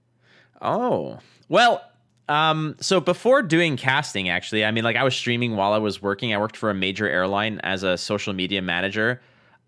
[0.61, 1.81] Oh, well,
[2.29, 6.03] um, so before doing casting, actually, I mean, like I was streaming while I was
[6.03, 6.35] working.
[6.35, 9.21] I worked for a major airline as a social media manager.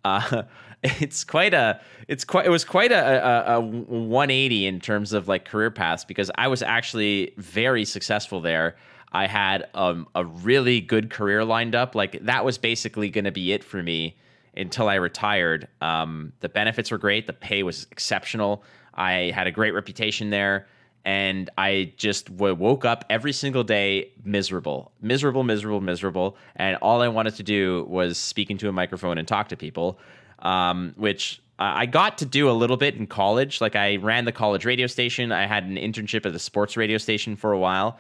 [0.05, 0.43] Uh,
[0.83, 5.27] it's quite a, it's quite, it was quite a, a, a 180 in terms of
[5.27, 8.77] like career paths because I was actually very successful there.
[9.13, 11.95] I had um, a really good career lined up.
[11.95, 14.17] Like that was basically going to be it for me
[14.57, 15.67] until I retired.
[15.81, 17.27] Um, the benefits were great.
[17.27, 18.63] The pay was exceptional.
[18.95, 20.67] I had a great reputation there
[21.05, 27.09] and I just woke up every single day miserable, miserable, miserable, miserable, and all I
[27.09, 29.99] wanted to do was speak into a microphone and talk to people,
[30.41, 33.61] um, which I got to do a little bit in college.
[33.61, 35.31] Like I ran the college radio station.
[35.31, 37.99] I had an internship at the sports radio station for a while.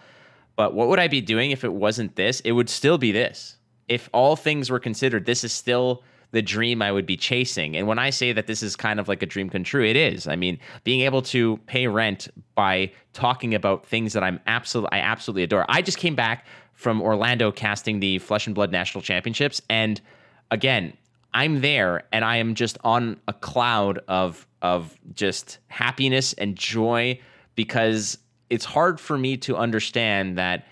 [0.57, 2.41] But what would I be doing if it wasn't this?
[2.41, 3.57] It would still be this.
[3.87, 7.76] If all things were considered, this is still the dream I would be chasing.
[7.76, 9.97] And when I say that this is kind of like a dream come true, it
[9.97, 10.28] is.
[10.28, 15.01] I mean, being able to pay rent by talking about things that I'm absolutely I
[15.01, 15.66] absolutely adore.
[15.68, 20.01] I just came back from Orlando casting the Flesh and Blood National Championships and
[20.51, 20.97] again,
[21.33, 27.18] I'm there and I am just on a cloud of of just happiness and joy
[27.55, 28.18] because
[28.51, 30.66] it's hard for me to understand that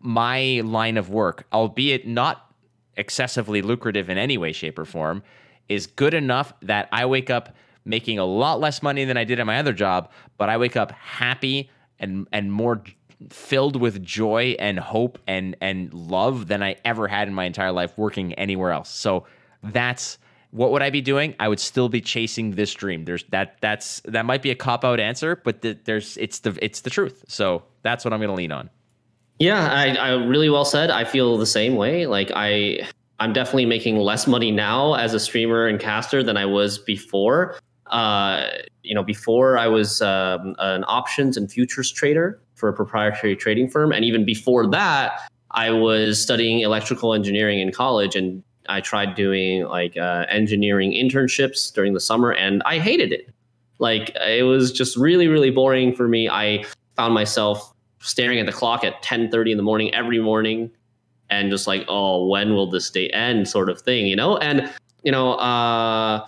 [0.00, 2.49] my line of work, albeit not
[2.96, 5.22] excessively lucrative in any way, shape, or form,
[5.68, 9.40] is good enough that I wake up making a lot less money than I did
[9.40, 12.82] at my other job, but I wake up happy and and more
[13.28, 17.72] filled with joy and hope and and love than I ever had in my entire
[17.72, 18.90] life working anywhere else.
[18.90, 19.26] So
[19.62, 20.18] that's
[20.50, 21.36] what would I be doing?
[21.38, 23.04] I would still be chasing this dream.
[23.04, 26.58] There's that that's that might be a cop out answer, but the, there's it's the
[26.60, 27.24] it's the truth.
[27.28, 28.70] So that's what I'm going to lean on.
[29.40, 30.90] Yeah, I, I really well said.
[30.90, 32.06] I feel the same way.
[32.06, 32.86] Like I
[33.18, 37.58] I'm definitely making less money now as a streamer and caster than I was before.
[37.86, 38.48] Uh,
[38.82, 43.70] you know, before I was um, an options and futures trader for a proprietary trading
[43.70, 45.20] firm, and even before that,
[45.52, 51.72] I was studying electrical engineering in college, and I tried doing like uh, engineering internships
[51.72, 53.32] during the summer, and I hated it.
[53.78, 56.28] Like it was just really, really boring for me.
[56.28, 56.64] I
[56.96, 60.70] found myself staring at the clock at 10:30 in the morning every morning
[61.28, 63.48] and just like oh when will this day end?
[63.48, 64.36] sort of thing you know?
[64.38, 64.70] And
[65.02, 66.26] you know uh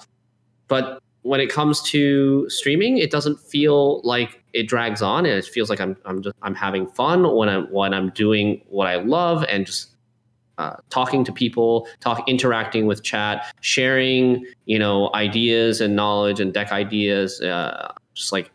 [0.68, 5.24] but when it comes to streaming it doesn't feel like it drags on.
[5.24, 8.62] And it feels like i'm i'm just i'm having fun when i'm when i'm doing
[8.68, 9.92] what i love and just
[10.58, 16.52] uh, talking to people talk interacting with chat sharing you know ideas and knowledge and
[16.52, 18.52] deck ideas uh, just like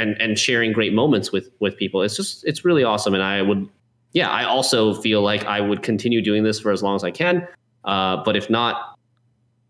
[0.00, 3.42] and and sharing great moments with with people it's just it's really awesome and i
[3.42, 3.68] would
[4.12, 7.10] yeah, I also feel like I would continue doing this for as long as I
[7.10, 7.46] can.
[7.84, 8.98] Uh, but if not,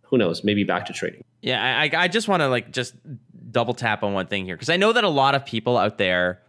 [0.03, 0.43] who knows?
[0.43, 1.22] Maybe back to trading.
[1.43, 2.95] Yeah, I, I just want to like just
[3.51, 5.99] double tap on one thing here because I know that a lot of people out
[5.99, 6.41] there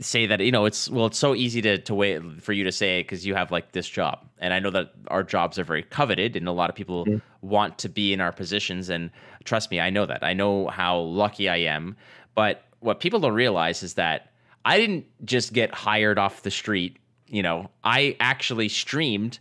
[0.00, 2.72] say that you know it's well it's so easy to to wait for you to
[2.72, 5.82] say because you have like this job and i know that our jobs are very
[5.82, 7.18] coveted and a lot of people mm-hmm.
[7.46, 9.10] want to be in our positions and
[9.44, 11.94] trust me i know that i know how lucky i am
[12.34, 14.32] but what people don't realize is that
[14.64, 16.96] i didn't just get hired off the street
[17.30, 19.38] you know, I actually streamed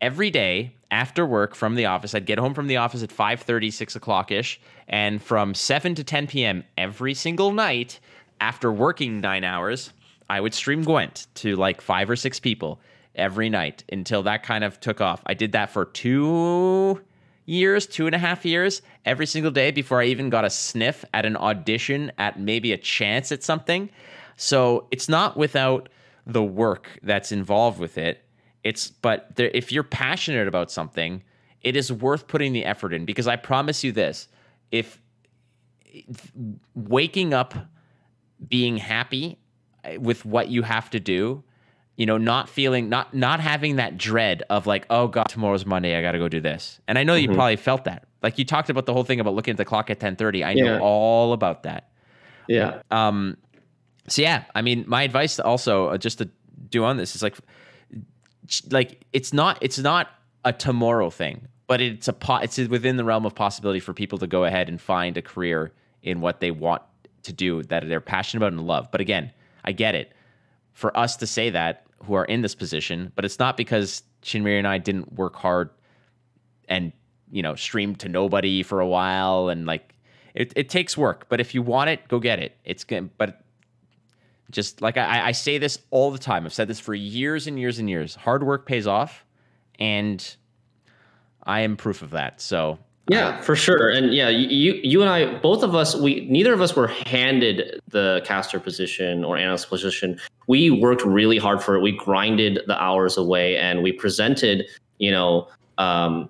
[0.00, 2.14] every day after work from the office.
[2.14, 4.60] I'd get home from the office at 5 30, 6 o'clock ish.
[4.88, 6.64] And from 7 to 10 p.m.
[6.76, 8.00] every single night,
[8.40, 9.92] after working nine hours,
[10.28, 12.80] I would stream Gwent to like five or six people
[13.14, 15.22] every night until that kind of took off.
[15.24, 17.00] I did that for two
[17.48, 21.04] years, two and a half years, every single day before I even got a sniff
[21.14, 23.88] at an audition at maybe a chance at something.
[24.36, 25.88] So it's not without
[26.26, 28.22] the work that's involved with it.
[28.62, 31.22] It's but there, if you're passionate about something,
[31.62, 34.28] it is worth putting the effort in because I promise you this:
[34.70, 35.00] if
[36.74, 37.54] waking up
[38.46, 39.38] being happy
[39.84, 41.42] eh, with what you have to do
[41.98, 45.94] you know not feeling not not having that dread of like oh god tomorrow's monday
[45.94, 47.30] i gotta go do this and i know mm-hmm.
[47.30, 49.64] you probably felt that like you talked about the whole thing about looking at the
[49.66, 51.90] clock at 10.30 i know all about that
[52.48, 53.36] yeah um
[54.08, 56.30] so yeah, I mean, my advice also uh, just to
[56.70, 57.36] do on this is like,
[58.70, 60.08] like it's not it's not
[60.44, 64.18] a tomorrow thing, but it's a po- it's within the realm of possibility for people
[64.18, 65.72] to go ahead and find a career
[66.02, 66.82] in what they want
[67.24, 68.90] to do that they're passionate about and love.
[68.90, 69.32] But again,
[69.64, 70.12] I get it.
[70.72, 74.58] For us to say that who are in this position, but it's not because Shinmiri
[74.58, 75.70] and I didn't work hard
[76.68, 76.92] and
[77.30, 79.94] you know stream to nobody for a while and like
[80.34, 81.26] it, it takes work.
[81.28, 82.56] But if you want it, go get it.
[82.64, 83.10] It's good.
[83.18, 83.42] But
[84.50, 86.46] just like I, I say this all the time.
[86.46, 88.14] I've said this for years and years and years.
[88.14, 89.24] Hard work pays off,
[89.78, 90.36] and
[91.42, 92.40] I am proof of that.
[92.40, 92.78] So
[93.08, 93.88] yeah, for sure.
[93.88, 97.80] And yeah, you you and I, both of us, we neither of us were handed
[97.88, 100.18] the caster position or analyst position.
[100.48, 101.80] We worked really hard for it.
[101.80, 104.66] We grinded the hours away, and we presented,
[104.98, 105.46] you know,
[105.78, 106.28] um,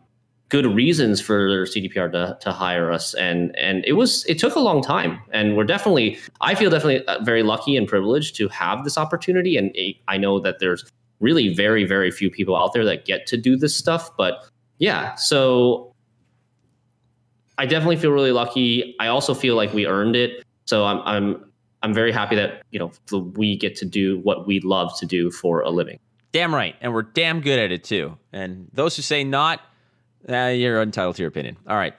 [0.48, 3.14] good reasons for CDPR to, to hire us.
[3.14, 5.20] And and it was it took a long time.
[5.32, 9.56] And we're definitely I feel definitely uh, very lucky and privileged to have this opportunity.
[9.56, 9.74] And
[10.08, 10.84] I know that there's
[11.20, 14.16] really very very few people out there that get to do this stuff.
[14.16, 14.44] But
[14.78, 15.94] yeah, so
[17.58, 18.94] I definitely feel really lucky.
[19.00, 20.44] I also feel like we earned it.
[20.66, 21.47] So I'm I'm
[21.82, 25.30] I'm very happy that you know we get to do what we love to do
[25.30, 25.98] for a living.
[26.32, 28.18] Damn right, and we're damn good at it too.
[28.32, 29.60] And those who say not,
[30.28, 31.56] uh, you're entitled to your opinion.
[31.66, 31.94] All right.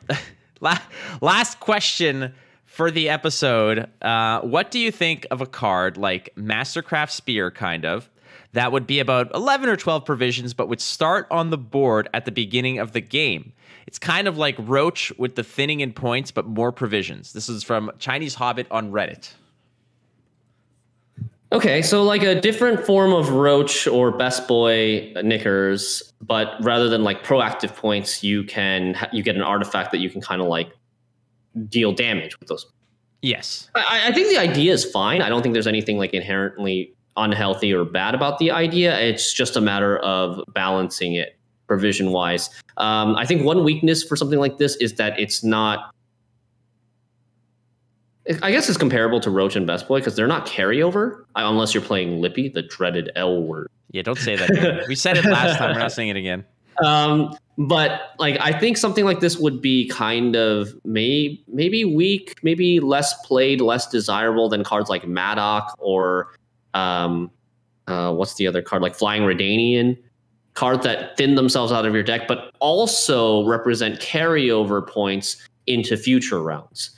[1.21, 2.33] Last question
[2.65, 3.89] for the episode.
[4.01, 8.09] Uh, what do you think of a card like Mastercraft Spear, kind of,
[8.53, 12.25] that would be about 11 or 12 provisions, but would start on the board at
[12.25, 13.53] the beginning of the game?
[13.87, 17.33] It's kind of like Roach with the thinning in points, but more provisions.
[17.33, 19.31] This is from Chinese Hobbit on Reddit.
[21.51, 27.03] Okay, so like a different form of roach or best boy knickers, but rather than
[27.03, 30.71] like proactive points, you can you get an artifact that you can kind of like
[31.67, 32.67] deal damage with those
[33.21, 33.69] Yes.
[33.75, 35.21] I, I think the idea is fine.
[35.21, 38.97] I don't think there's anything like inherently unhealthy or bad about the idea.
[38.99, 41.37] It's just a matter of balancing it
[41.67, 42.49] provision wise.
[42.77, 45.93] Um, I think one weakness for something like this is that it's not.
[48.41, 51.83] I guess it's comparable to Roach and Best Boy because they're not carryover unless you're
[51.83, 53.67] playing Lippy, the dreaded L word.
[53.91, 54.85] Yeah, don't say that.
[54.87, 55.73] We said it last time.
[55.73, 56.45] We're not saying it again.
[56.81, 62.39] Um, but like I think something like this would be kind of may, maybe weak,
[62.41, 66.29] maybe less played, less desirable than cards like Madoc or
[66.73, 67.29] um,
[67.87, 69.97] uh, what's the other card like Flying Redanian,
[70.53, 76.41] cards that thin themselves out of your deck, but also represent carryover points into future
[76.41, 76.91] rounds.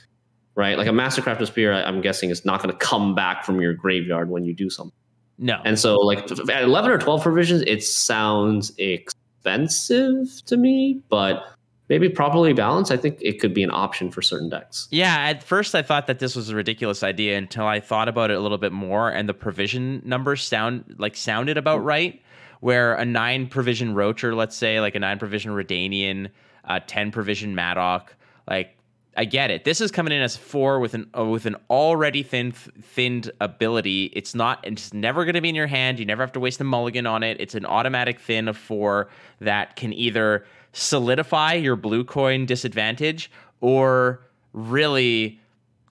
[0.54, 3.72] Right, like a Mastercrafted Spear, I'm guessing is not going to come back from your
[3.72, 4.92] graveyard when you do something.
[5.38, 11.42] No, and so like at 11 or 12 provisions, it sounds expensive to me, but
[11.88, 14.88] maybe properly balanced, I think it could be an option for certain decks.
[14.90, 18.30] Yeah, at first I thought that this was a ridiculous idea until I thought about
[18.30, 21.84] it a little bit more, and the provision numbers sound like sounded about mm.
[21.86, 22.22] right.
[22.60, 26.30] Where a nine provision Roacher, let's say, like a nine provision Redanian,
[26.64, 28.14] a ten provision Madoc,
[28.48, 28.76] like
[29.16, 29.64] I get it.
[29.64, 34.06] This is coming in as four with an uh, with an already thin thinned ability.
[34.14, 34.60] It's not.
[34.66, 35.98] It's never going to be in your hand.
[35.98, 37.38] You never have to waste a mulligan on it.
[37.40, 39.10] It's an automatic thin of four
[39.40, 44.22] that can either solidify your blue coin disadvantage or
[44.54, 45.38] really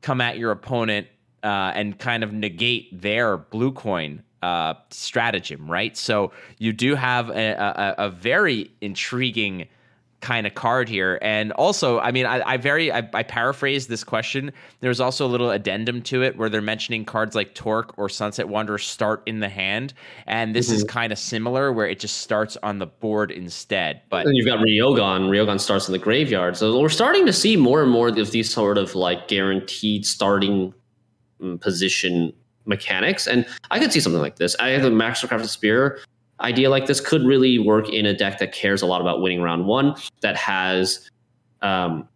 [0.01, 1.07] come at your opponent
[1.43, 5.69] uh, and kind of negate their blue coin uh, stratagem.
[5.69, 5.95] Right.
[5.95, 9.67] So you do have a, a, a very intriguing
[10.22, 11.19] kind of card here.
[11.22, 14.51] And also, I mean, I, I very I, I paraphrase this question.
[14.80, 18.47] There's also a little addendum to it where they're mentioning cards like Torque or Sunset
[18.47, 19.93] Wanderer start in the hand,
[20.28, 20.76] and this mm-hmm.
[20.78, 24.01] is kind of similar where it just starts on the board instead.
[24.09, 25.30] But then you've got Ryogon.
[25.30, 26.55] Ryogon starts in the graveyard.
[26.55, 30.74] So we're starting to see more and more of these sort of like guaranteed starting
[31.41, 32.34] mm, position
[32.65, 33.28] mechanics.
[33.28, 34.55] And I could see something like this.
[34.59, 35.99] I have the Mastercrafted Spear
[36.42, 39.42] idea like this could really work in a deck that cares a lot about winning
[39.42, 41.10] round one, that has
[41.62, 42.08] um,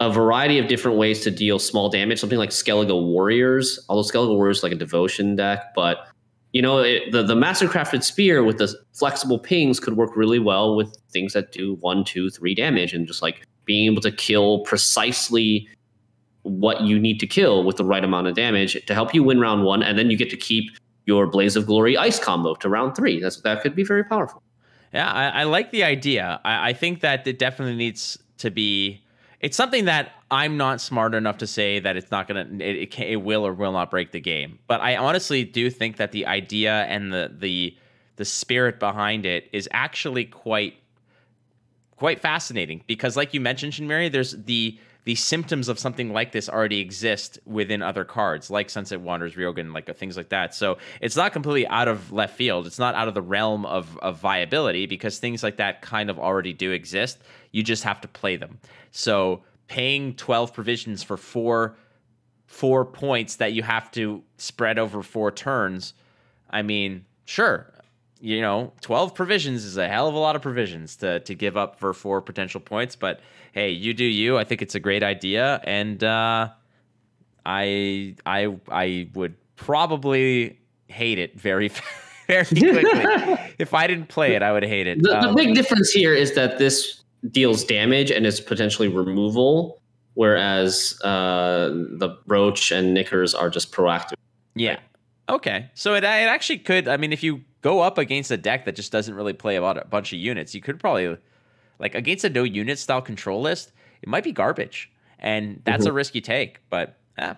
[0.00, 2.20] a variety of different ways to deal small damage.
[2.20, 6.08] Something like Skellige Warriors, although Skellige Warriors is like a devotion deck, but
[6.52, 10.76] you know it, the the Mastercrafted Spear with the flexible pings could work really well
[10.76, 14.60] with things that do one, two, three damage, and just like being able to kill
[14.60, 15.68] precisely
[16.42, 19.40] what you need to kill with the right amount of damage to help you win
[19.40, 20.70] round one, and then you get to keep
[21.06, 23.20] your Blaze of Glory ice combo to round three.
[23.20, 24.42] That's that could be very powerful.
[24.92, 26.40] Yeah, I, I like the idea.
[26.44, 29.02] I, I, think that it definitely needs to be.
[29.40, 32.46] It's something that I'm not smart enough to say that it's not gonna.
[32.60, 34.58] It, it, can, it will or will not break the game.
[34.68, 37.76] But I honestly do think that the idea and the the
[38.16, 40.74] the spirit behind it is actually quite
[41.96, 46.48] quite fascinating because, like you mentioned, Shinmiri, there's the the symptoms of something like this
[46.48, 50.54] already exist within other cards, like Sunset Wanderers, Ryogon, like uh, things like that.
[50.54, 52.66] So it's not completely out of left field.
[52.66, 56.18] It's not out of the realm of, of viability because things like that kind of
[56.18, 57.18] already do exist.
[57.52, 58.58] You just have to play them.
[58.92, 61.76] So paying 12 provisions for four
[62.46, 65.92] four points that you have to spread over four turns,
[66.48, 67.73] I mean, sure,
[68.24, 71.58] you know, 12 provisions is a hell of a lot of provisions to to give
[71.58, 73.20] up for four potential points, but
[73.52, 74.38] hey, you do you.
[74.38, 76.48] I think it's a great idea and uh
[77.44, 80.58] I I I would probably
[80.88, 81.68] hate it very
[82.26, 83.36] very quickly.
[83.58, 85.02] if I didn't play it, I would hate it.
[85.02, 89.82] The, um, big difference here is that this deals damage and is potentially removal,
[90.14, 94.14] whereas uh, the roach and knickers are just proactive.
[94.54, 94.78] Yeah.
[95.28, 95.70] Okay.
[95.74, 96.88] So it, it actually could.
[96.88, 99.78] I mean, if you go up against a deck that just doesn't really play about
[99.78, 101.16] a bunch of units, you could probably
[101.78, 104.92] like against a no unit style control list, it might be garbage.
[105.18, 105.90] And that's mm-hmm.
[105.90, 107.32] a risk you take, but eh,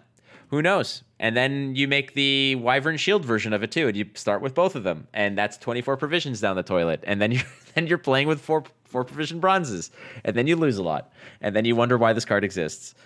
[0.48, 1.04] who knows?
[1.20, 4.52] And then you make the Wyvern Shield version of it too, and you start with
[4.52, 7.04] both of them, and that's 24 provisions down the toilet.
[7.06, 7.40] And then you
[7.74, 9.92] then you're playing with four four provision bronzes,
[10.24, 12.96] and then you lose a lot, and then you wonder why this card exists.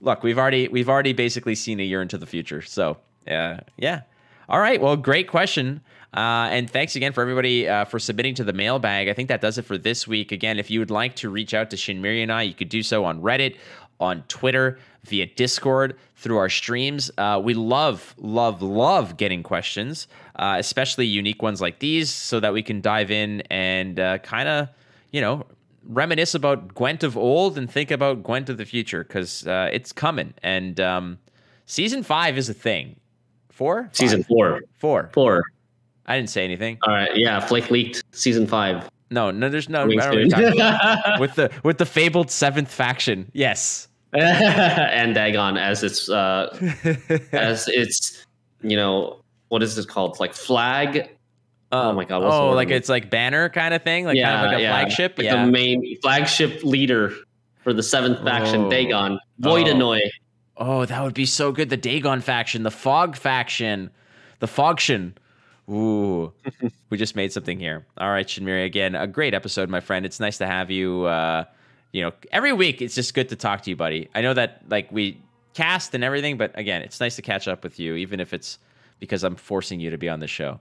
[0.00, 2.96] Look, we've already we've already basically seen a year into the future, so
[3.28, 4.00] uh, yeah.
[4.48, 5.80] All right, well, great question.
[6.12, 9.08] Uh, and thanks again for everybody uh, for submitting to the mailbag.
[9.08, 10.32] I think that does it for this week.
[10.32, 12.82] Again, if you would like to reach out to Shinmiri and I, you could do
[12.82, 13.56] so on Reddit,
[14.00, 17.10] on Twitter, via Discord, through our streams.
[17.16, 22.52] Uh, we love, love, love getting questions, uh, especially unique ones like these, so that
[22.52, 24.68] we can dive in and uh, kind of,
[25.12, 25.46] you know,
[25.84, 29.92] reminisce about Gwent of old and think about Gwent of the future because uh, it's
[29.92, 30.34] coming.
[30.42, 31.18] And um,
[31.66, 32.96] season five is a thing.
[33.50, 33.84] Four?
[33.84, 33.96] Five?
[33.96, 34.62] Season four.
[34.78, 35.10] Four.
[35.12, 35.42] Four.
[36.10, 36.76] I didn't say anything.
[36.82, 38.90] All right, yeah, Flake leaked season five.
[39.10, 43.30] No, no, there's no with the with the fabled seventh faction.
[43.32, 46.48] Yes, and Dagon as its uh,
[47.32, 48.26] as its
[48.60, 51.08] you know what is it called like flag.
[51.70, 52.24] oh my god!
[52.24, 54.70] oh, like it's like banner kind of thing, like yeah, kind of like a yeah.
[54.72, 55.16] flagship.
[55.16, 57.14] Like yeah, the main flagship leader
[57.62, 58.70] for the seventh faction, oh.
[58.70, 60.00] Dagon Voidanoy.
[60.56, 60.80] Oh.
[60.80, 61.70] oh, that would be so good.
[61.70, 63.90] The Dagon faction, the Fog faction,
[64.40, 65.12] the Fogshin.
[65.70, 66.32] Ooh,
[66.90, 67.86] we just made something here.
[67.96, 70.04] All right, Shinmiri, again, a great episode, my friend.
[70.04, 71.04] It's nice to have you.
[71.04, 71.44] Uh,
[71.92, 74.08] you know, every week it's just good to talk to you, buddy.
[74.14, 75.22] I know that like we
[75.54, 78.58] cast and everything, but again, it's nice to catch up with you, even if it's
[78.98, 80.60] because I'm forcing you to be on the show.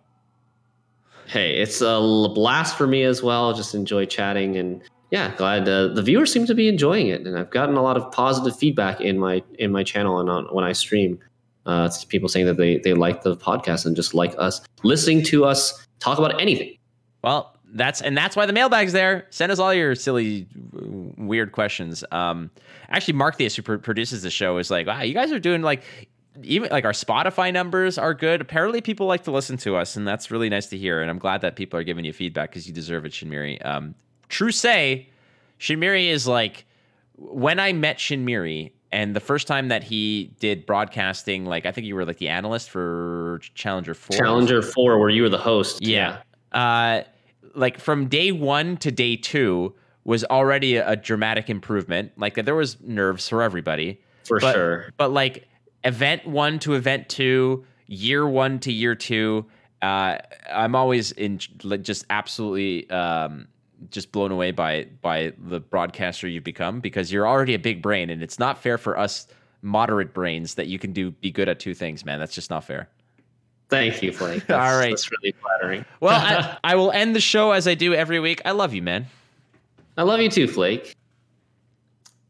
[1.25, 1.99] Hey, it's a
[2.33, 3.53] blast for me as well.
[3.53, 4.81] Just enjoy chatting and
[5.11, 7.97] yeah, glad uh, the viewers seem to be enjoying it, and I've gotten a lot
[7.97, 11.19] of positive feedback in my in my channel and on when I stream.
[11.69, 15.45] Uh, people saying that they they like the podcast and just like us listening to
[15.45, 16.75] us talk about anything.
[17.23, 19.27] Well, that's and that's why the mailbag's there.
[19.29, 22.03] Send us all your silly, weird questions.
[22.11, 22.49] Um,
[22.89, 25.61] actually, Mark Theus, who pr- produces the show, is like, wow, you guys are doing
[25.61, 25.83] like
[26.41, 28.41] even like our Spotify numbers are good.
[28.41, 31.01] Apparently, people like to listen to us, and that's really nice to hear.
[31.01, 33.63] And I'm glad that people are giving you feedback because you deserve it, Shinmiri.
[33.63, 33.93] Um,
[34.27, 35.09] true say,
[35.59, 36.65] Shinmiri is like
[37.17, 41.85] when I met Shinmiri, and the first time that he did broadcasting, like I think
[41.85, 44.17] you were like the analyst for Challenger Four.
[44.17, 45.81] Challenger Four, where you were the host.
[45.81, 46.19] Yeah.
[46.53, 46.59] yeah.
[46.59, 47.03] Uh,
[47.55, 52.11] like from day one to day two was already a, a dramatic improvement.
[52.17, 54.01] Like there was nerves for everybody.
[54.23, 54.93] For but, sure.
[54.97, 55.47] But like
[55.83, 59.45] event one to event two, year one to year two,
[59.81, 60.17] uh,
[60.51, 63.47] I'm always in just absolutely um,
[63.89, 68.09] just blown away by by the broadcaster you've become because you're already a big brain
[68.09, 69.27] and it's not fair for us
[69.61, 72.19] moderate brains that you can do be good at two things, man.
[72.19, 72.89] That's just not fair.
[73.69, 74.45] Thank you, Flake.
[74.47, 74.89] That's, All right.
[74.89, 75.85] That's really flattering.
[75.99, 78.41] well, I, I, will end the show as I do every week.
[78.45, 79.05] I love you, man.
[79.97, 80.95] I love you too, Flake.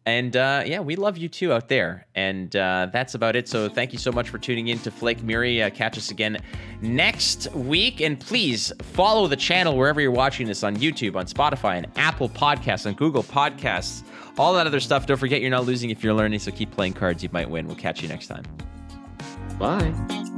[0.10, 2.08] And uh, yeah, we love you too out there.
[2.16, 3.48] And uh, that's about it.
[3.48, 5.62] So thank you so much for tuning in to Flake Miri.
[5.62, 6.40] Uh, catch us again
[6.82, 8.02] next week.
[8.02, 12.28] And please follow the channel wherever you're watching this on YouTube, on Spotify, and Apple
[12.28, 14.04] Podcasts, on Google Podcasts,
[14.40, 15.06] all that other stuff.
[15.06, 16.40] Don't forget you're not losing if you're learning.
[16.40, 17.22] So keep playing cards.
[17.22, 17.68] You might win.
[17.68, 18.46] We'll catch you next time.
[19.60, 20.29] Bye.